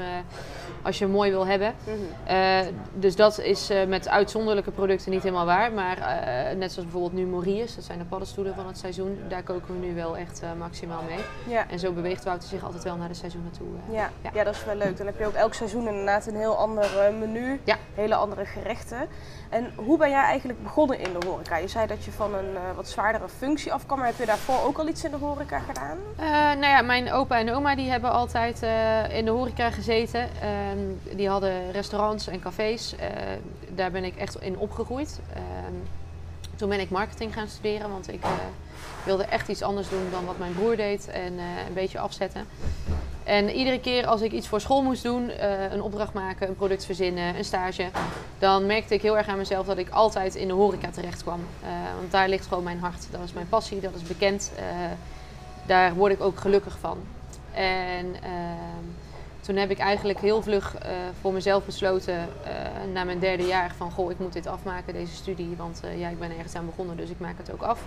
als 0.83 0.99
je 0.99 1.05
hem 1.05 1.13
mooi 1.13 1.31
wil 1.31 1.47
hebben. 1.47 1.75
Mhm. 1.85 2.73
dus 2.95 3.17
dat 3.17 3.39
is 3.39 3.71
met 3.89 4.09
uitzonderlijke 4.09 4.71
producten 4.71 5.11
niet 5.11 5.23
helemaal 5.23 5.47
waar. 5.47 5.73
Maar 5.73 5.99
net 6.57 6.73
zoals 6.73 6.91
bijvoorbeeld 6.91 7.13
nu 7.13 7.27
Morius, 7.27 7.75
dat 7.75 7.85
zijn 7.85 7.99
de 7.99 8.05
paddenstoelen 8.05 8.55
van 8.55 8.67
het 8.67 8.79
seizoen, 8.79 9.19
daar 9.29 9.43
koken 9.43 9.81
we 9.81 9.87
nu 9.87 9.95
wel 9.95 10.17
echt 10.17 10.43
maximaal 10.59 11.03
mee. 11.09 11.55
Ja. 11.55 11.71
En 11.71 11.79
zo 11.79 11.93
beweegt 11.93 12.26
Wouter 12.27 12.49
zich 12.49 12.65
altijd 12.65 12.83
wel 12.83 12.97
naar 12.97 13.09
de 13.09 13.15
seizoenen 13.15 13.51
toe. 13.51 13.67
Uh, 13.67 13.95
ja. 13.95 14.11
Ja. 14.23 14.31
ja. 14.33 14.45
dat 14.45 14.55
is 14.55 14.65
wel 14.65 14.75
leuk. 14.75 14.97
Dan 14.97 15.07
heb 15.07 15.19
je 15.19 15.27
ook 15.27 15.35
elk 15.35 15.55
seizoen 15.55 15.89
inderdaad 15.89 16.27
een 16.27 16.37
heel 16.37 16.57
ander 16.57 16.99
eh, 16.99 17.19
menu, 17.19 17.61
ja. 17.65 17.77
hele 17.95 18.15
andere 18.15 18.45
gerechten. 18.45 19.09
En 19.51 19.73
hoe 19.77 19.99
ben 19.99 20.11
jij 20.11 20.23
eigenlijk 20.23 20.63
begonnen 20.63 20.99
in 20.99 21.19
de 21.19 21.27
horeca? 21.27 21.57
Je 21.57 21.69
zei 21.69 21.87
dat 21.87 22.05
je 22.05 22.13
van 22.13 22.35
een 22.35 22.51
uh, 22.51 22.61
wat 22.77 22.89
zwaardere 22.89 23.29
functie 23.29 23.73
afkwam, 23.73 23.99
maar 23.99 24.07
heb 24.07 24.19
je 24.19 24.27
daarvoor 24.27 24.63
ook 24.65 24.79
al 24.79 24.89
iets 24.89 25.05
in 25.05 25.11
de 25.11 25.17
horeca 25.17 25.59
gedaan? 25.59 25.99
nou 26.59 26.73
ja, 26.73 26.83
mijn 26.83 27.13
opa 27.13 27.39
en 27.39 27.55
oma 27.55 27.75
die 27.75 27.91
hebben 27.91 28.11
altijd 28.11 28.63
in 29.13 29.25
de 29.25 29.31
horeca 29.31 29.71
gezeten. 29.71 30.29
Ehm, 30.41 31.17
die 31.17 31.29
hadden 31.29 31.71
restaurants 31.73 32.27
en 32.27 32.41
cafés. 32.41 32.95
daar 33.75 33.91
ben 33.91 34.05
ik 34.05 34.17
echt 34.17 34.41
in 34.41 34.59
opgegroeid. 34.59 35.21
Ehm, 35.35 35.75
toen 36.57 36.69
ben 36.69 36.81
ik 36.81 36.91
marketing 36.91 37.35
gaan 37.35 37.49
studeren, 37.49 37.91
want 37.91 38.13
ik 38.13 38.25
wilde 39.07 39.25
echt 39.25 39.49
iets 39.49 39.63
anders 39.63 39.89
doen 39.89 40.11
dan 40.11 40.25
wat 40.25 40.39
mijn 40.39 40.55
broer 40.55 40.77
deed 40.77 41.09
en 41.09 41.39
eh, 41.39 41.67
een 41.67 41.75
beetje 41.75 41.99
afzetten. 41.99 42.47
En 43.25 43.51
iedere 43.51 43.81
keer 43.81 44.07
als 44.07 44.21
ik 44.21 44.33
iets 44.33 44.49
voor 44.49 44.61
school 44.61 44.83
moest 44.83 45.03
doen, 45.03 45.31
uh, 45.31 45.73
een 45.73 45.83
opdracht 45.83 46.13
maken, 46.13 46.49
een 46.49 46.57
product 46.57 46.85
verzinnen, 46.85 47.37
een 47.37 47.45
stage, 47.45 47.89
dan 48.39 48.67
merkte 48.67 48.95
ik 48.95 49.03
heel 49.03 49.17
erg 49.17 49.29
aan 49.29 49.37
mezelf 49.37 49.67
dat 49.67 49.79
ik 49.79 49.89
altijd 49.89 50.35
in 50.35 50.49
de 50.49 50.55
horeca 50.55 50.91
terecht 50.91 51.23
kwam. 51.23 51.41
Uh, 51.41 51.69
want 51.99 52.11
daar 52.11 52.29
ligt 52.29 52.47
gewoon 52.47 52.65
mijn 52.65 52.79
hart. 52.79 53.07
Dat 53.11 53.21
is 53.25 53.33
mijn 53.33 53.49
passie, 53.49 53.81
dat 53.81 53.95
is 53.95 54.03
bekend. 54.03 54.53
daar 55.67 55.95
word 55.95 56.13
ik 56.13 56.21
ook 56.21 56.41
gelukkig 56.41 56.79
van. 56.81 56.99
En 57.53 58.15
toen 59.41 59.57
heb 59.57 59.71
ik 59.71 59.79
eigenlijk 59.79 60.21
heel 60.21 60.43
vlug 60.43 60.77
voor 61.21 61.33
mezelf 61.33 61.65
besloten, 61.65 62.29
na 62.93 63.05
mijn 63.05 63.19
derde 63.19 63.47
jaar, 63.47 63.75
van 63.77 63.91
goh, 63.91 64.11
ik 64.11 64.19
moet 64.19 64.33
dit 64.33 64.47
afmaken, 64.47 64.93
deze 64.93 65.15
studie. 65.15 65.57
Want 65.57 65.81
ja, 65.97 66.09
ik 66.09 66.19
ben 66.19 66.31
ergens 66.31 66.55
aan 66.55 66.67
begonnen, 66.67 66.97
dus 66.97 67.11
ik 67.11 67.21
maak 67.21 67.39
het 67.39 67.53
ook 67.53 67.63
af. 67.63 67.81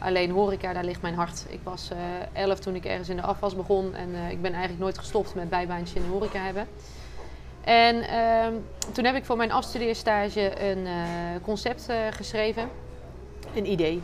Alleen 0.00 0.30
horeca, 0.30 0.72
daar 0.72 0.84
ligt 0.84 1.02
mijn 1.02 1.14
hart. 1.14 1.46
Ik 1.48 1.60
was 1.62 1.90
uh, 1.92 1.98
elf 2.42 2.58
toen 2.58 2.74
ik 2.74 2.84
ergens 2.84 3.08
in 3.08 3.16
de 3.16 3.22
afwas 3.22 3.56
begon. 3.56 3.94
En 3.94 4.08
uh, 4.08 4.30
ik 4.30 4.42
ben 4.42 4.50
eigenlijk 4.50 4.82
nooit 4.82 4.98
gestopt 4.98 5.34
met 5.34 5.50
bijbaantje 5.50 5.96
in 5.98 6.02
de 6.02 6.10
horeca 6.10 6.38
hebben. 6.38 6.66
En 7.60 7.96
uh, 7.96 8.46
toen 8.92 9.04
heb 9.04 9.14
ik 9.14 9.24
voor 9.24 9.36
mijn 9.36 9.52
afstudeerstage 9.52 10.62
een 10.62 10.78
uh, 10.78 10.92
concept 11.42 11.88
geschreven. 12.10 12.68
een 13.54 13.70
idee 13.70 14.02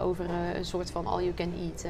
over 0.00 0.30
een 0.54 0.64
soort 0.64 0.90
van 0.90 1.06
all 1.06 1.22
you 1.22 1.34
can 1.34 1.52
eat. 1.62 1.86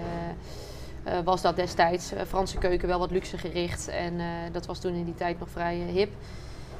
was 1.24 1.42
dat 1.42 1.56
destijds 1.56 2.12
Franse 2.26 2.58
keuken 2.58 2.88
wel 2.88 2.98
wat 2.98 3.10
luxe 3.10 3.38
gericht. 3.38 3.88
En 3.88 4.20
dat 4.52 4.66
was 4.66 4.78
toen 4.78 4.94
in 4.94 5.04
die 5.04 5.14
tijd 5.14 5.38
nog 5.38 5.48
vrij 5.50 5.74
hip. 5.74 6.12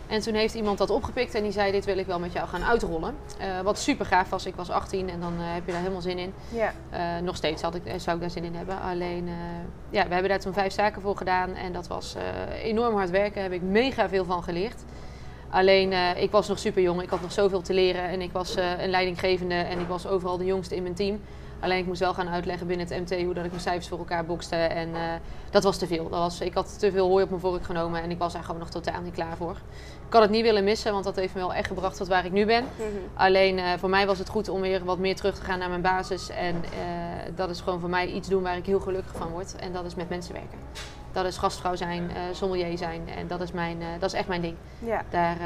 En 0.07 0.21
toen 0.21 0.35
heeft 0.35 0.55
iemand 0.55 0.79
dat 0.79 0.91
opgepikt 0.91 1.35
en 1.35 1.43
die 1.43 1.53
zei: 1.53 1.73
Dit 1.73 1.85
wil 1.85 1.99
ik 1.99 2.07
wel 2.07 2.19
met 2.19 2.33
jou 2.33 2.49
gaan 2.49 2.65
uitrollen. 2.65 3.15
Uh, 3.41 3.61
wat 3.61 3.79
super 3.79 4.07
gaaf 4.07 4.29
was. 4.29 4.47
Ik 4.47 4.55
was 4.55 4.71
18 4.71 5.11
en 5.11 5.21
dan 5.21 5.33
uh, 5.33 5.41
heb 5.41 5.67
je 5.67 5.73
daar 5.73 5.81
helemaal 5.81 6.01
zin 6.01 6.19
in. 6.19 6.35
Ja. 6.49 6.73
Uh, 6.93 7.25
nog 7.25 7.37
steeds 7.37 7.63
had 7.63 7.75
ik, 7.75 7.83
zou 7.97 8.17
ik 8.17 8.23
daar 8.23 8.31
zin 8.31 8.45
in 8.45 8.55
hebben. 8.55 8.81
Alleen, 8.81 9.29
ja, 9.91 10.07
we 10.07 10.13
hebben 10.13 10.31
daar 10.31 10.41
toen 10.41 10.53
vijf 10.53 10.73
zaken 10.73 11.03
voor 11.03 11.17
gedaan. 11.17 11.55
En 11.55 11.73
dat 11.73 11.87
was 11.87 12.17
enorm 12.63 12.95
hard 12.95 13.11
werken. 13.11 13.35
Daar 13.35 13.43
heb 13.43 13.53
ik 13.53 13.63
mega 13.63 14.09
veel 14.09 14.25
van 14.25 14.43
geleerd. 14.43 14.85
Alleen, 15.51 15.93
ik 16.17 16.31
was 16.31 16.49
nog 16.49 16.59
super 16.59 16.83
jong. 16.83 17.03
Ik 17.03 17.09
had 17.09 17.21
nog 17.21 17.33
zoveel 17.33 17.63
te 17.63 17.75
leren. 17.75 18.03
En 18.03 18.21
ik 18.21 18.33
was 18.33 18.57
een 18.57 18.91
leidinggevende 18.91 19.55
en 19.55 19.79
ik 19.81 19.87
was 19.89 20.07
overal 20.07 20.37
de 20.37 20.45
jongste 20.45 20.77
in 20.77 20.83
mijn 20.83 20.95
team. 20.95 21.21
Alleen 21.65 21.79
ik 21.79 21.87
moest 21.87 22.01
wel 22.01 22.15
gaan 22.15 22.29
uitleggen 22.29 22.67
binnen 22.67 22.87
het 22.87 23.11
MT 23.11 23.23
hoe 23.23 23.35
dat 23.35 23.45
ik 23.45 23.51
mijn 23.51 23.63
cijfers 23.63 23.89
voor 23.89 23.99
elkaar 23.99 24.25
bokste. 24.25 24.57
En 24.57 24.91
dat 25.51 25.63
was 25.63 25.79
te 25.79 25.87
veel. 25.87 26.09
Dat 26.09 26.19
was, 26.19 26.41
ik 26.41 26.55
had 26.55 26.79
te 26.79 26.91
veel 26.91 27.09
hooi 27.09 27.25
op 27.25 27.29
mijn 27.29 27.41
vork 27.41 27.65
genomen 27.65 28.03
en 28.03 28.11
ik 28.11 28.19
was 28.19 28.33
daar 28.33 28.43
gewoon 28.43 28.61
nog 28.61 28.71
totaal 28.71 29.01
niet 29.01 29.15
klaar 29.15 29.37
voor. 29.37 29.57
Ik 30.07 30.13
had 30.13 30.23
het 30.23 30.31
niet 30.31 30.43
willen 30.43 30.65
missen, 30.65 30.93
want 30.93 31.05
dat 31.05 31.17
heeft 31.17 31.35
me 31.35 31.41
wel 31.41 31.55
echt 31.55 31.67
gebracht 31.67 31.97
tot 31.97 32.09
waar 32.09 32.25
ik 32.25 32.33
nu 32.33 32.47
ben. 32.47 32.65
Mhm. 32.77 32.87
Alleen 33.15 33.59
uh, 33.59 33.73
voor 33.79 33.89
mij 33.89 34.07
was 34.07 34.19
het 34.19 34.29
goed 34.29 34.49
om 34.49 34.61
weer 34.61 34.85
wat 34.85 34.99
meer 34.99 35.17
terug 35.17 35.35
te 35.35 35.45
gaan 35.45 35.59
naar 35.59 35.69
mijn 35.69 35.81
basis. 35.81 36.29
En 36.29 36.55
uh, 36.55 36.63
dat 37.35 37.51
is 37.51 37.61
gewoon 37.61 37.81
voor 37.81 37.89
mij 37.89 38.07
iets 38.07 38.29
doen 38.29 38.43
waar 38.43 38.57
ik 38.57 38.67
heel 38.67 38.81
gelukkig 38.81 39.13
van 39.17 39.29
word. 39.29 39.57
En 39.57 39.73
dat 39.73 39.85
is 39.85 39.95
met 39.95 40.09
mensen 40.09 40.33
werken. 40.33 40.59
Dat 41.13 41.25
is 41.25 41.37
gastvrouw 41.37 41.75
zijn, 41.75 42.11
sommelier 42.33 42.79
zijn. 42.79 43.09
En 43.09 43.27
dat 43.27 43.41
is, 43.41 43.53
mijn, 43.53 43.79
dat 43.99 44.13
is 44.13 44.19
echt 44.19 44.29
mijn 44.29 44.41
ding. 44.41 44.57
Ja. 44.79 45.03
Daar, 45.11 45.37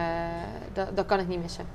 dat 0.94 1.06
kan 1.06 1.18
ik 1.18 1.28
niet 1.28 1.42
missen. 1.42 1.66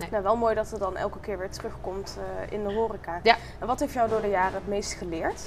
Nee. 0.00 0.08
Nou, 0.10 0.22
wel 0.22 0.36
mooi 0.36 0.54
dat 0.54 0.70
het 0.70 0.80
dan 0.80 0.96
elke 0.96 1.20
keer 1.20 1.38
weer 1.38 1.50
terugkomt 1.50 2.18
in 2.48 2.62
de 2.62 2.72
horeca. 2.72 3.20
Ja. 3.22 3.36
En 3.58 3.66
wat 3.66 3.80
heeft 3.80 3.92
jou 3.92 4.08
door 4.08 4.20
de 4.20 4.28
jaren 4.28 4.54
het 4.54 4.68
meest 4.68 4.92
geleerd? 4.92 5.40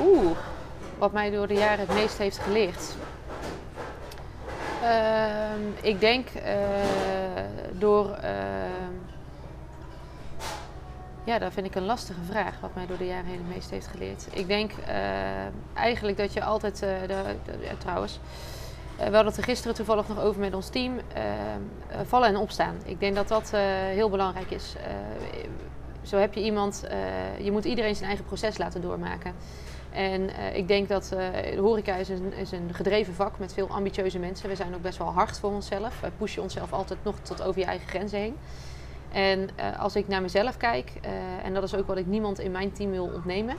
Oeh, 0.00 0.36
wat 0.98 1.12
mij 1.12 1.30
door 1.30 1.46
de 1.46 1.54
jaren 1.54 1.86
het 1.86 1.94
meest 1.94 2.18
heeft 2.18 2.38
geleerd. 2.38 2.82
Ehm, 4.82 5.60
ik 5.80 6.00
denk 6.00 6.28
uh, 6.34 6.42
door. 7.72 8.10
Ehm, 8.12 8.92
ja, 11.24 11.38
dat 11.38 11.52
vind 11.52 11.66
ik 11.66 11.74
een 11.74 11.84
lastige 11.84 12.20
vraag, 12.30 12.60
wat 12.60 12.74
mij 12.74 12.86
door 12.86 12.98
de 12.98 13.06
jaren 13.06 13.24
heen 13.24 13.38
het 13.38 13.54
meest 13.54 13.70
heeft 13.70 13.86
geleerd. 13.86 14.26
Ik 14.30 14.46
denk 14.46 14.72
eigenlijk 15.74 16.16
dat 16.16 16.32
je 16.32 16.42
altijd. 16.42 16.78
De, 16.78 17.36
ja, 17.60 17.74
trouwens. 17.78 18.20
We 18.98 19.04
hadden 19.04 19.26
het 19.26 19.36
er 19.36 19.42
gisteren 19.42 19.76
toevallig 19.76 20.08
nog 20.08 20.20
over 20.20 20.40
met 20.40 20.54
ons 20.54 20.68
team. 20.68 21.00
vallen 22.04 22.28
en 22.28 22.36
opstaan. 22.36 22.76
Ik 22.84 23.00
denk 23.00 23.14
dat 23.14 23.28
dat 23.28 23.50
heel 23.94 24.10
belangrijk 24.10 24.50
is. 24.50 24.74
zo 26.02 26.16
heb 26.16 26.34
je 26.34 26.42
iemand. 26.42 26.84
je 27.42 27.50
moet 27.50 27.64
iedereen 27.64 27.94
zijn 27.94 28.08
eigen 28.08 28.24
proces 28.24 28.58
laten 28.58 28.80
doormaken. 28.80 29.34
En 29.90 30.30
ik 30.54 30.68
denk 30.68 30.88
dat 30.88 31.10
uh, 31.14 31.18
de 31.54 31.60
horeca 31.60 31.94
is 31.94 32.08
een, 32.08 32.32
is 32.32 32.52
een 32.52 32.70
gedreven 32.72 33.14
vak 33.14 33.38
met 33.38 33.52
veel 33.52 33.68
ambitieuze 33.68 34.18
mensen. 34.18 34.48
We 34.48 34.54
zijn 34.54 34.74
ook 34.74 34.82
best 34.82 34.98
wel 34.98 35.12
hard 35.12 35.38
voor 35.38 35.50
onszelf. 35.50 36.00
Wij 36.00 36.10
pushen 36.18 36.42
onszelf 36.42 36.72
altijd 36.72 36.98
nog 37.02 37.14
tot 37.22 37.42
over 37.42 37.60
je 37.60 37.66
eigen 37.66 37.88
grenzen 37.88 38.18
heen. 38.18 38.36
En 39.12 39.48
als 39.78 39.96
ik 39.96 40.08
naar 40.08 40.22
mezelf 40.22 40.56
kijk, 40.56 40.92
en 41.42 41.54
dat 41.54 41.62
is 41.62 41.74
ook 41.74 41.86
wat 41.86 41.96
ik 41.96 42.06
niemand 42.06 42.38
in 42.38 42.50
mijn 42.50 42.72
team 42.72 42.90
wil 42.90 43.10
ontnemen. 43.14 43.56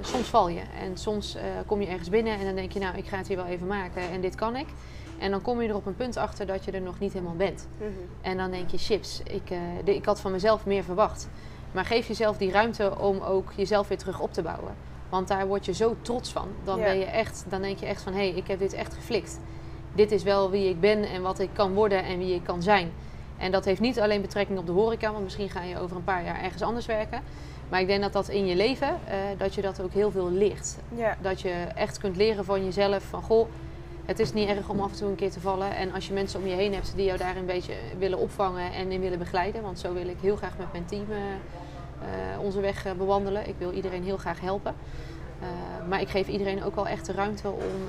Soms 0.00 0.28
val 0.28 0.48
je 0.48 0.62
en 0.80 0.96
soms 0.96 1.36
kom 1.66 1.80
je 1.80 1.86
ergens 1.86 2.08
binnen 2.08 2.38
en 2.38 2.44
dan 2.44 2.54
denk 2.54 2.72
je, 2.72 2.78
nou, 2.78 2.96
ik 2.96 3.06
ga 3.06 3.16
het 3.16 3.28
hier 3.28 3.36
wel 3.36 3.46
even 3.46 3.66
maken 3.66 4.02
en 4.10 4.20
dit 4.20 4.34
kan 4.34 4.56
ik. 4.56 4.66
En 5.18 5.30
dan 5.30 5.42
kom 5.42 5.62
je 5.62 5.68
er 5.68 5.74
op 5.74 5.86
een 5.86 5.96
punt 5.96 6.16
achter 6.16 6.46
dat 6.46 6.64
je 6.64 6.70
er 6.70 6.80
nog 6.80 6.98
niet 6.98 7.12
helemaal 7.12 7.36
bent. 7.36 7.68
Mm 7.78 7.86
-hmm. 7.86 7.94
En 8.20 8.36
dan 8.36 8.50
denk 8.50 8.70
je, 8.70 8.78
chips, 8.78 9.20
ik, 9.24 9.48
de, 9.84 9.94
ik 9.94 10.04
had 10.04 10.20
van 10.20 10.32
mezelf 10.32 10.66
meer 10.66 10.84
verwacht. 10.84 11.28
Maar 11.72 11.84
geef 11.84 12.08
jezelf 12.08 12.36
die 12.36 12.50
ruimte 12.50 12.98
om 12.98 13.20
ook 13.20 13.52
jezelf 13.56 13.88
weer 13.88 13.98
terug 13.98 14.20
op 14.20 14.32
te 14.32 14.42
bouwen. 14.42 14.74
Want 15.08 15.28
daar 15.28 15.46
word 15.46 15.64
je 15.64 15.72
zo 15.72 15.96
trots 16.02 16.32
van. 16.32 16.48
Dan, 16.64 16.80
ben 16.80 16.98
je 16.98 17.04
echt, 17.04 17.44
dan 17.48 17.62
denk 17.62 17.78
je 17.78 17.86
echt 17.86 18.02
van 18.02 18.12
hé, 18.12 18.28
hey, 18.28 18.36
ik 18.36 18.46
heb 18.46 18.58
dit 18.58 18.72
echt 18.72 18.94
geflikt. 18.94 19.40
Dit 19.94 20.12
is 20.12 20.22
wel 20.22 20.50
wie 20.50 20.68
ik 20.68 20.80
ben 20.80 21.04
en 21.04 21.22
wat 21.22 21.38
ik 21.38 21.50
kan 21.52 21.74
worden 21.74 22.04
en 22.04 22.18
wie 22.18 22.34
ik 22.34 22.44
kan 22.44 22.62
zijn. 22.62 22.92
En 23.38 23.52
dat 23.52 23.64
heeft 23.64 23.80
niet 23.80 24.00
alleen 24.00 24.20
betrekking 24.20 24.58
op 24.58 24.66
de 24.66 24.72
horeca, 24.72 25.12
want 25.12 25.24
misschien 25.24 25.50
ga 25.50 25.62
je 25.62 25.78
over 25.78 25.96
een 25.96 26.04
paar 26.04 26.24
jaar 26.24 26.42
ergens 26.42 26.62
anders 26.62 26.86
werken. 26.86 27.22
Maar 27.70 27.80
ik 27.80 27.86
denk 27.86 28.02
dat 28.02 28.12
dat 28.12 28.28
in 28.28 28.46
je 28.46 28.56
leven, 28.56 28.88
uh, 28.88 29.14
dat 29.38 29.54
je 29.54 29.62
dat 29.62 29.80
ook 29.80 29.92
heel 29.92 30.10
veel 30.10 30.30
leert. 30.30 30.76
Dat 31.20 31.40
je 31.40 31.50
echt 31.74 31.98
kunt 31.98 32.16
leren 32.16 32.44
van 32.44 32.64
jezelf, 32.64 33.02
van 33.02 33.22
goh, 33.22 33.48
het 34.04 34.18
is 34.18 34.32
niet 34.32 34.48
erg 34.48 34.68
om 34.68 34.80
af 34.80 34.90
en 34.90 34.96
toe 34.96 35.08
een 35.08 35.14
keer 35.14 35.30
te 35.30 35.40
vallen. 35.40 35.74
En 35.74 35.92
als 35.92 36.06
je 36.06 36.12
mensen 36.12 36.40
om 36.40 36.46
je 36.46 36.54
heen 36.54 36.74
hebt 36.74 36.92
die 36.96 37.04
jou 37.04 37.18
daar 37.18 37.36
een 37.36 37.46
beetje 37.46 37.74
willen 37.98 38.18
opvangen 38.18 38.72
en 38.72 38.90
in 38.90 39.00
willen 39.00 39.18
begeleiden. 39.18 39.62
Want 39.62 39.78
zo 39.78 39.92
wil 39.92 40.08
ik 40.08 40.16
heel 40.20 40.36
graag 40.36 40.58
met 40.58 40.72
mijn 40.72 40.84
team 40.84 41.06
uh, 41.10 41.16
uh, 41.16 42.40
onze 42.40 42.60
weg 42.60 42.96
bewandelen. 42.96 43.48
Ik 43.48 43.54
wil 43.58 43.72
iedereen 43.72 44.04
heel 44.04 44.16
graag 44.16 44.40
helpen. 44.40 44.74
maar 45.88 46.00
ik 46.00 46.08
geef 46.08 46.28
iedereen 46.28 46.64
ook 46.64 46.74
wel 46.74 46.88
echt 46.88 47.06
de 47.06 47.12
ruimte 47.12 47.48
om, 47.48 47.88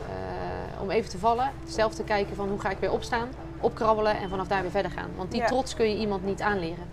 om 0.81 0.91
even 0.91 1.09
te 1.09 1.17
vallen. 1.17 1.51
Zelf 1.67 1.93
te 1.93 2.03
kijken 2.03 2.35
van 2.35 2.50
hoe 2.50 2.59
ga 2.59 2.69
ik 2.69 2.77
weer 2.79 2.91
opstaan, 2.91 3.27
opkrabbelen 3.59 4.17
en 4.17 4.29
vanaf 4.29 4.47
daar 4.47 4.61
weer 4.61 4.71
verder 4.71 4.91
gaan. 4.91 5.09
Want 5.15 5.31
die 5.31 5.43
trots 5.43 5.75
kun 5.75 5.89
je 5.89 5.97
iemand 5.97 6.25
niet 6.25 6.41
aanleren. 6.41 6.85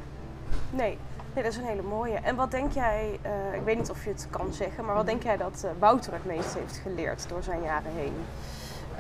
Nee, 0.71 0.99
Nee, 1.35 1.45
dat 1.45 1.53
is 1.53 1.59
een 1.59 1.65
hele 1.65 1.83
mooie. 1.83 2.15
En 2.15 2.37
wat 2.37 2.51
denk 2.51 2.73
jij, 2.73 3.19
uh, 3.27 3.55
ik 3.55 3.63
weet 3.65 3.77
niet 3.77 3.91
of 3.91 4.05
je 4.05 4.11
het 4.11 4.27
kan 4.31 4.53
zeggen, 4.53 4.85
maar 4.85 4.95
wat 4.95 5.07
denk 5.07 5.23
jij 5.23 5.37
dat 5.37 5.63
uh, 5.65 5.71
Wouter 5.79 6.13
het 6.13 6.25
meest 6.25 6.55
heeft 6.55 6.81
geleerd 6.83 7.29
door 7.29 7.43
zijn 7.43 7.63
jaren 7.63 7.93
heen? 7.97 8.15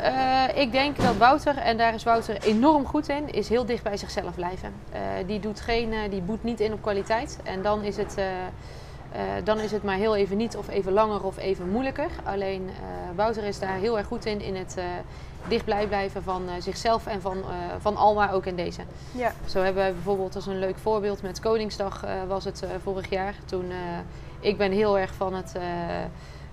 Uh, 0.01 0.61
ik 0.63 0.73
denk 0.73 0.97
dat 0.97 1.17
Wouter, 1.17 1.57
en 1.57 1.77
daar 1.77 1.95
is 1.95 2.05
Wouter 2.05 2.43
enorm 2.43 2.87
goed 2.87 3.09
in, 3.09 3.33
is 3.33 3.49
heel 3.49 3.67
dicht 3.67 3.83
bij 3.83 3.97
zichzelf 3.97 4.35
blijven. 4.35 4.73
Die, 5.27 5.41
doet 5.41 5.61
geen, 5.61 6.11
die 6.11 6.21
boet 6.21 6.43
niet 6.43 6.61
in 6.61 6.73
op 6.73 6.83
kwaliteit. 6.83 7.39
En 7.45 7.63
dan 7.63 7.83
is, 7.83 7.97
het, 7.97 8.15
dan 9.45 9.59
is 9.59 9.71
het 9.71 9.83
maar 9.83 9.97
heel 9.97 10.17
even 10.17 10.37
niet 10.37 10.57
of 10.57 10.69
even 10.69 10.93
langer 10.93 11.25
of 11.25 11.39
even 11.39 11.69
moeilijker. 11.69 12.11
Alleen 12.25 12.71
Wouter 13.15 13.45
is 13.45 13.59
daar 13.59 13.77
heel 13.77 13.99
erg 13.99 14.07
goed 14.07 14.25
in, 14.25 14.41
in 14.41 14.57
het 14.57 14.77
dichtbij 15.49 15.87
blijven 15.87 16.23
van 16.23 16.43
zichzelf 16.59 17.07
en 17.07 17.21
van, 17.21 17.45
van 17.81 17.97
Alma 17.97 18.33
ook 18.33 18.47
in 18.47 18.57
deze. 18.57 18.81
Ja. 19.13 19.33
Zo 19.47 19.63
hebben 19.63 19.87
we 19.87 19.93
bijvoorbeeld 19.93 20.35
als 20.35 20.47
een 20.47 20.59
leuk 20.59 20.79
voorbeeld 20.79 21.23
met 21.23 21.41
Koningsdag 21.41 22.05
was 22.29 22.45
het 22.45 22.67
vorig 22.83 23.11
jaar. 23.11 23.35
Toen 23.45 23.73
ik 24.41 24.57
ben 24.57 24.73
heel 24.73 24.99
erg 24.99 25.15
van 25.15 25.35
het 25.35 25.55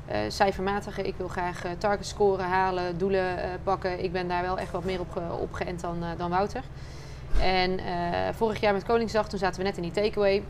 uh, 0.09 0.15
cijfermatige. 0.27 1.01
Ik 1.01 1.15
wil 1.17 1.27
graag 1.27 1.65
uh, 1.65 1.71
target 1.77 2.05
scoren, 2.05 2.45
halen, 2.45 2.97
doelen 2.97 3.37
uh, 3.37 3.43
pakken. 3.63 4.03
Ik 4.03 4.11
ben 4.11 4.27
daar 4.27 4.41
wel 4.41 4.59
echt 4.59 4.71
wat 4.71 4.83
meer 4.83 4.99
op, 4.99 5.21
op 5.39 5.53
geënt 5.53 5.81
dan, 5.81 6.03
dan 6.17 6.29
Wouter. 6.29 6.63
En 7.41 7.79
vorig 8.35 8.59
jaar 8.59 8.73
met 8.73 8.83
Koningsdag, 8.83 9.29
toen 9.29 9.39
zaten 9.39 9.59
we 9.59 9.67
net 9.67 9.77
in 9.77 9.81
die 9.81 9.91
takeaway. 9.91 10.43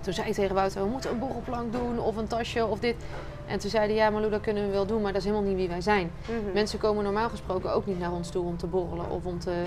Toen 0.00 0.12
zei 0.12 0.28
ik 0.28 0.34
tegen 0.34 0.54
Wouter, 0.54 0.82
we 0.82 0.88
moeten 0.88 1.10
een 1.10 1.18
borrelplank 1.18 1.72
doen 1.72 1.98
of 1.98 2.16
een 2.16 2.26
tasje 2.26 2.66
of 2.66 2.78
dit. 2.78 2.96
En 3.46 3.58
toen 3.58 3.70
zeiden 3.70 3.96
ja 3.96 4.10
Malou, 4.10 4.30
dat 4.30 4.40
kunnen 4.40 4.66
we 4.66 4.72
wel 4.72 4.86
doen, 4.86 5.02
maar 5.02 5.12
dat 5.12 5.20
is 5.20 5.28
helemaal 5.28 5.48
niet 5.48 5.56
wie 5.56 5.68
wij 5.68 5.80
zijn. 5.80 6.10
Mhm. 6.20 6.52
Mensen 6.52 6.78
komen 6.78 7.04
normaal 7.04 7.28
gesproken 7.28 7.72
ook 7.72 7.86
niet 7.86 7.98
naar 7.98 8.12
ons 8.12 8.30
toe 8.30 8.44
om 8.44 8.56
te 8.56 8.66
borrelen 8.66 9.10
of 9.10 9.24
om 9.24 9.38
te, 9.38 9.62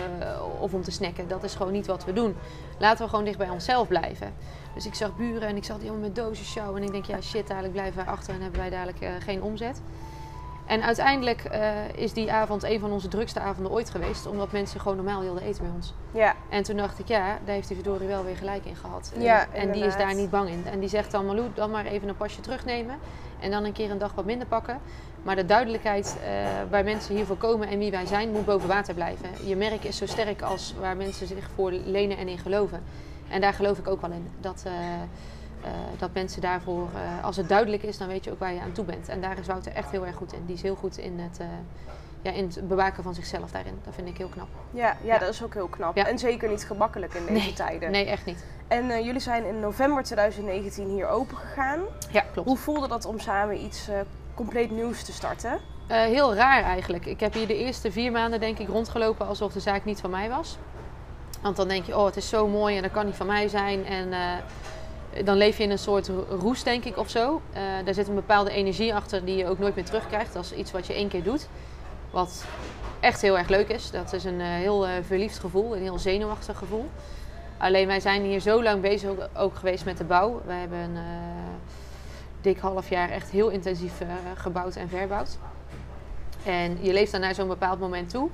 of 0.60 0.74
om 0.74 0.82
te 0.82 0.92
snacken. 0.92 1.28
Dat 1.28 1.44
is 1.44 1.56
gewoon 1.56 1.72
niet 1.72 1.88
wat 1.88 2.06
we 2.06 2.14
doen. 2.14 2.36
Laten 2.80 3.04
we 3.04 3.10
gewoon 3.10 3.26
dicht 3.26 3.38
bij 3.38 3.50
onszelf 3.50 3.88
blijven. 3.88 4.34
Dus 4.74 4.86
ik 4.86 4.94
zag 4.94 5.16
buren 5.16 5.48
en 5.48 5.56
ik 5.56 5.64
zag 5.64 5.78
die 5.78 5.86
jongen 5.86 6.02
met 6.02 6.16
dozen 6.16 6.46
show. 6.46 6.76
En 6.76 6.84
ik 6.84 6.92
denk, 6.92 7.06
ja 7.06 7.22
shit, 7.22 7.48
dadelijk 7.48 7.74
blijven 7.74 7.96
wij 7.96 8.14
achter 8.14 8.34
en 8.34 8.42
hebben 8.42 8.60
wij 8.60 8.70
dadelijk 8.70 9.02
uh, 9.02 9.10
geen 9.20 9.42
omzet. 9.42 9.82
En 10.68 10.84
uiteindelijk 10.84 11.44
uh, 11.52 11.70
is 11.96 12.14
die 12.14 12.32
avond 12.32 12.64
een 12.64 12.80
van 12.80 12.92
onze 12.92 13.08
drukste 13.08 13.40
avonden 13.40 13.72
ooit 13.72 13.90
geweest. 13.90 14.26
Omdat 14.26 14.52
mensen 14.52 14.80
gewoon 14.80 14.98
normaal 14.98 15.22
wilden 15.22 15.44
eten 15.44 15.64
bij 15.64 15.72
ons. 15.76 15.94
Ja. 16.12 16.36
En 16.50 16.64
toen 16.64 16.78
dacht 16.78 17.00
ik, 17.00 17.08
ja, 17.08 17.38
daar 17.46 17.56
heeft 17.56 17.68
die 17.68 17.76
verdorie 17.76 18.08
wel 18.08 18.24
weer 18.24 18.36
gelijk 18.36 18.66
in 18.66 18.76
gehad. 18.76 19.12
Ja, 19.18 19.48
en, 19.52 19.62
en 19.62 19.72
die 19.72 19.86
is 19.86 19.98
daar 19.98 20.16
niet 20.16 20.30
bang 20.30 20.50
in. 20.50 20.66
En 20.72 20.80
die 20.80 20.90
zegt 20.90 21.12
dan, 21.12 21.26
Malou, 21.26 21.48
dan 21.54 21.72
maar 21.72 21.86
even 21.86 22.08
een 22.08 22.18
pasje 22.18 22.42
terugnemen. 22.42 22.96
En 23.40 23.52
dan 23.52 23.64
een 23.64 23.72
keer 23.72 23.92
een 23.92 23.98
dag 23.98 24.14
wat 24.14 24.26
minder 24.26 24.48
pakken. 24.48 24.80
Maar 25.24 25.36
de 25.36 25.46
duidelijkheid 25.46 26.18
uh, 26.20 26.28
waar 26.70 26.84
mensen 26.84 27.16
hiervoor 27.16 27.38
komen 27.38 27.68
en 27.68 27.80
wie 27.80 27.92
wij 27.92 28.06
zijn, 28.06 28.32
moet 28.32 28.46
boven 28.46 28.68
water 28.68 28.94
blijven. 28.94 29.30
Je 29.46 29.56
merk 29.56 29.84
is 29.84 29.98
zo 29.98 30.06
sterk 30.06 30.42
als 30.42 30.74
waar 30.80 30.98
mensen 30.98 31.28
zich 31.28 31.50
voor 31.56 31.72
lenen 31.72 32.18
en 32.18 32.28
in 32.28 32.38
geloven. 32.38 32.84
En 33.30 33.42
daar 33.42 33.54
geloof 33.54 33.78
ik 33.78 33.88
ook 33.88 34.02
wel 34.02 34.12
in. 34.12 34.28
Dat, 34.40 34.64
uh, 34.68 34.74
uh, 35.64 35.70
dat 35.98 36.14
mensen 36.14 36.42
daarvoor, 36.42 36.90
uh, 36.94 37.24
als 37.24 37.38
het 37.38 37.50
duidelijk 37.50 37.84
is, 37.84 37.98
dan 37.98 38.08
weet 38.08 38.24
je 38.24 38.32
ook 38.32 38.40
waar 38.40 38.54
je 38.54 38.60
aan 38.60 38.72
toe 38.72 38.86
bent. 38.86 39.10
En 39.10 39.22
daar 39.22 39.40
is 39.40 39.48
Wouter 39.48 39.72
echt 39.72 39.92
heel 39.92 40.06
erg 40.06 40.16
goed 40.16 40.34
in. 40.34 40.46
Die 40.46 40.56
is 40.56 40.62
heel 40.62 40.76
goed 40.76 40.98
in 40.98 41.20
het, 41.20 41.40
ja, 42.22 42.32
in 42.32 42.46
het 42.46 42.68
bewaken 42.68 43.04
van 43.04 43.14
zichzelf 43.14 43.52
daarin. 43.52 43.80
Dat 43.84 43.94
vind 43.94 44.08
ik 44.08 44.18
heel 44.18 44.28
knap. 44.28 44.48
Ja, 44.72 44.86
ja, 44.86 45.14
ja. 45.14 45.18
dat 45.18 45.30
is 45.30 45.44
ook 45.44 45.54
heel 45.54 45.68
knap. 45.68 45.96
Ja. 45.96 46.06
En 46.08 46.20
zeker 46.20 46.50
niet 46.50 46.66
gemakkelijk 46.66 47.14
in 47.14 47.26
deze 47.26 47.46
nee, 47.46 47.54
tijden. 47.54 47.92
Nee, 47.92 48.06
echt 48.06 48.26
niet. 48.26 48.46
En 48.68 49.04
jullie 49.04 49.22
zijn 49.22 49.46
in 49.46 49.60
november 49.60 50.04
2019 50.04 50.88
hier 50.90 51.08
open 51.08 51.38
gegaan. 51.38 51.80
Ja, 52.12 52.24
klopt. 52.34 52.48
Hoe 52.48 52.58
voelde 52.58 52.88
dat 52.88 53.06
om 53.06 53.20
samen 53.20 53.64
iets 53.64 53.90
compleet 54.34 54.72
nieuws 54.72 55.04
te 55.04 55.12
starten? 55.12 55.60
heel 55.88 56.36
raar 56.36 56.64
eigenlijk. 56.64 57.06
Ik 57.06 57.20
heb 57.20 57.34
hier 57.34 57.48
de 57.48 57.58
eerste 57.58 57.92
vier 57.92 58.12
maanden 58.12 58.40
denk 58.40 58.60
ik 58.60 58.68
rondgelopen 58.68 59.28
alsof 59.28 59.54
de 59.54 59.60
zaak 59.60 59.86
niet 59.86 60.00
van 60.00 60.10
mij 60.10 60.30
was. 60.30 60.58
Want 61.42 61.56
dan 61.56 61.68
denk 61.68 61.86
je, 61.86 61.98
oh, 61.98 62.06
het 62.06 62.18
is 62.18 62.30
zo 62.30 62.48
mooi 62.48 62.76
en 62.76 62.82
dat 62.82 62.92
kan 62.92 63.06
niet 63.06 63.16
van 63.16 63.28
mij 63.28 63.48
zijn. 63.48 63.86
En 63.86 64.14
dan 65.24 65.38
leef 65.38 65.58
je 65.58 65.64
in 65.64 65.72
een 65.72 65.80
soort 65.80 66.10
roes, 66.30 66.64
denk 66.64 66.84
ik, 66.84 66.98
of 66.98 67.10
zo. 67.10 67.42
Uh, 67.54 67.60
daar 67.86 67.94
zit 67.94 68.08
een 68.08 68.16
bepaalde 68.16 68.52
energie 68.52 68.96
achter 68.96 69.26
die 69.26 69.38
je 69.38 69.48
ook 69.48 69.60
nooit 69.60 69.76
meer 69.76 69.86
terugkrijgt. 69.86 70.36
Is 70.36 70.54
iets 70.54 70.72
wat 70.72 70.88
je 70.88 70.94
één 70.94 71.08
keer 71.08 71.24
doet. 71.24 71.48
Wat 72.12 72.46
echt 73.00 73.22
heel 73.22 73.38
erg 73.38 73.48
leuk 73.48 73.68
is. 73.68 73.92
Dat 73.92 74.14
is 74.14 74.24
een 74.24 74.40
uh, 74.40 74.46
heel 74.46 74.88
verliefd 75.02 75.40
gevoel, 75.40 75.76
een 75.76 75.82
heel 75.82 76.00
zenuwachtig 76.00 76.58
gevoel. 76.58 76.90
Alleen 77.58 77.88
wij 77.88 78.00
zijn 78.00 78.24
hier 78.24 78.40
zo 78.40 78.64
lang 78.64 78.82
bezig 78.82 79.12
ook, 79.34 79.56
geweest 79.56 79.86
met 79.86 79.98
de 79.98 80.04
bouw. 80.04 80.42
We 80.46 80.54
hebben 80.54 80.80
een 80.80 80.96
eh, 80.96 81.04
dik 82.42 82.60
half 82.60 82.90
jaar 82.90 83.10
echt 83.10 83.30
heel 83.30 83.50
intensief 83.50 84.02
eh, 84.02 84.08
gebouwd 84.36 84.76
en 84.76 84.90
verbouwd. 84.90 85.38
En 86.44 86.78
je 86.82 86.94
leeft 86.94 87.12
dan 87.12 87.22
naar 87.22 87.36
zo'n 87.36 87.48
bepaald 87.48 87.80
moment 87.80 88.10
toe. 88.10 88.30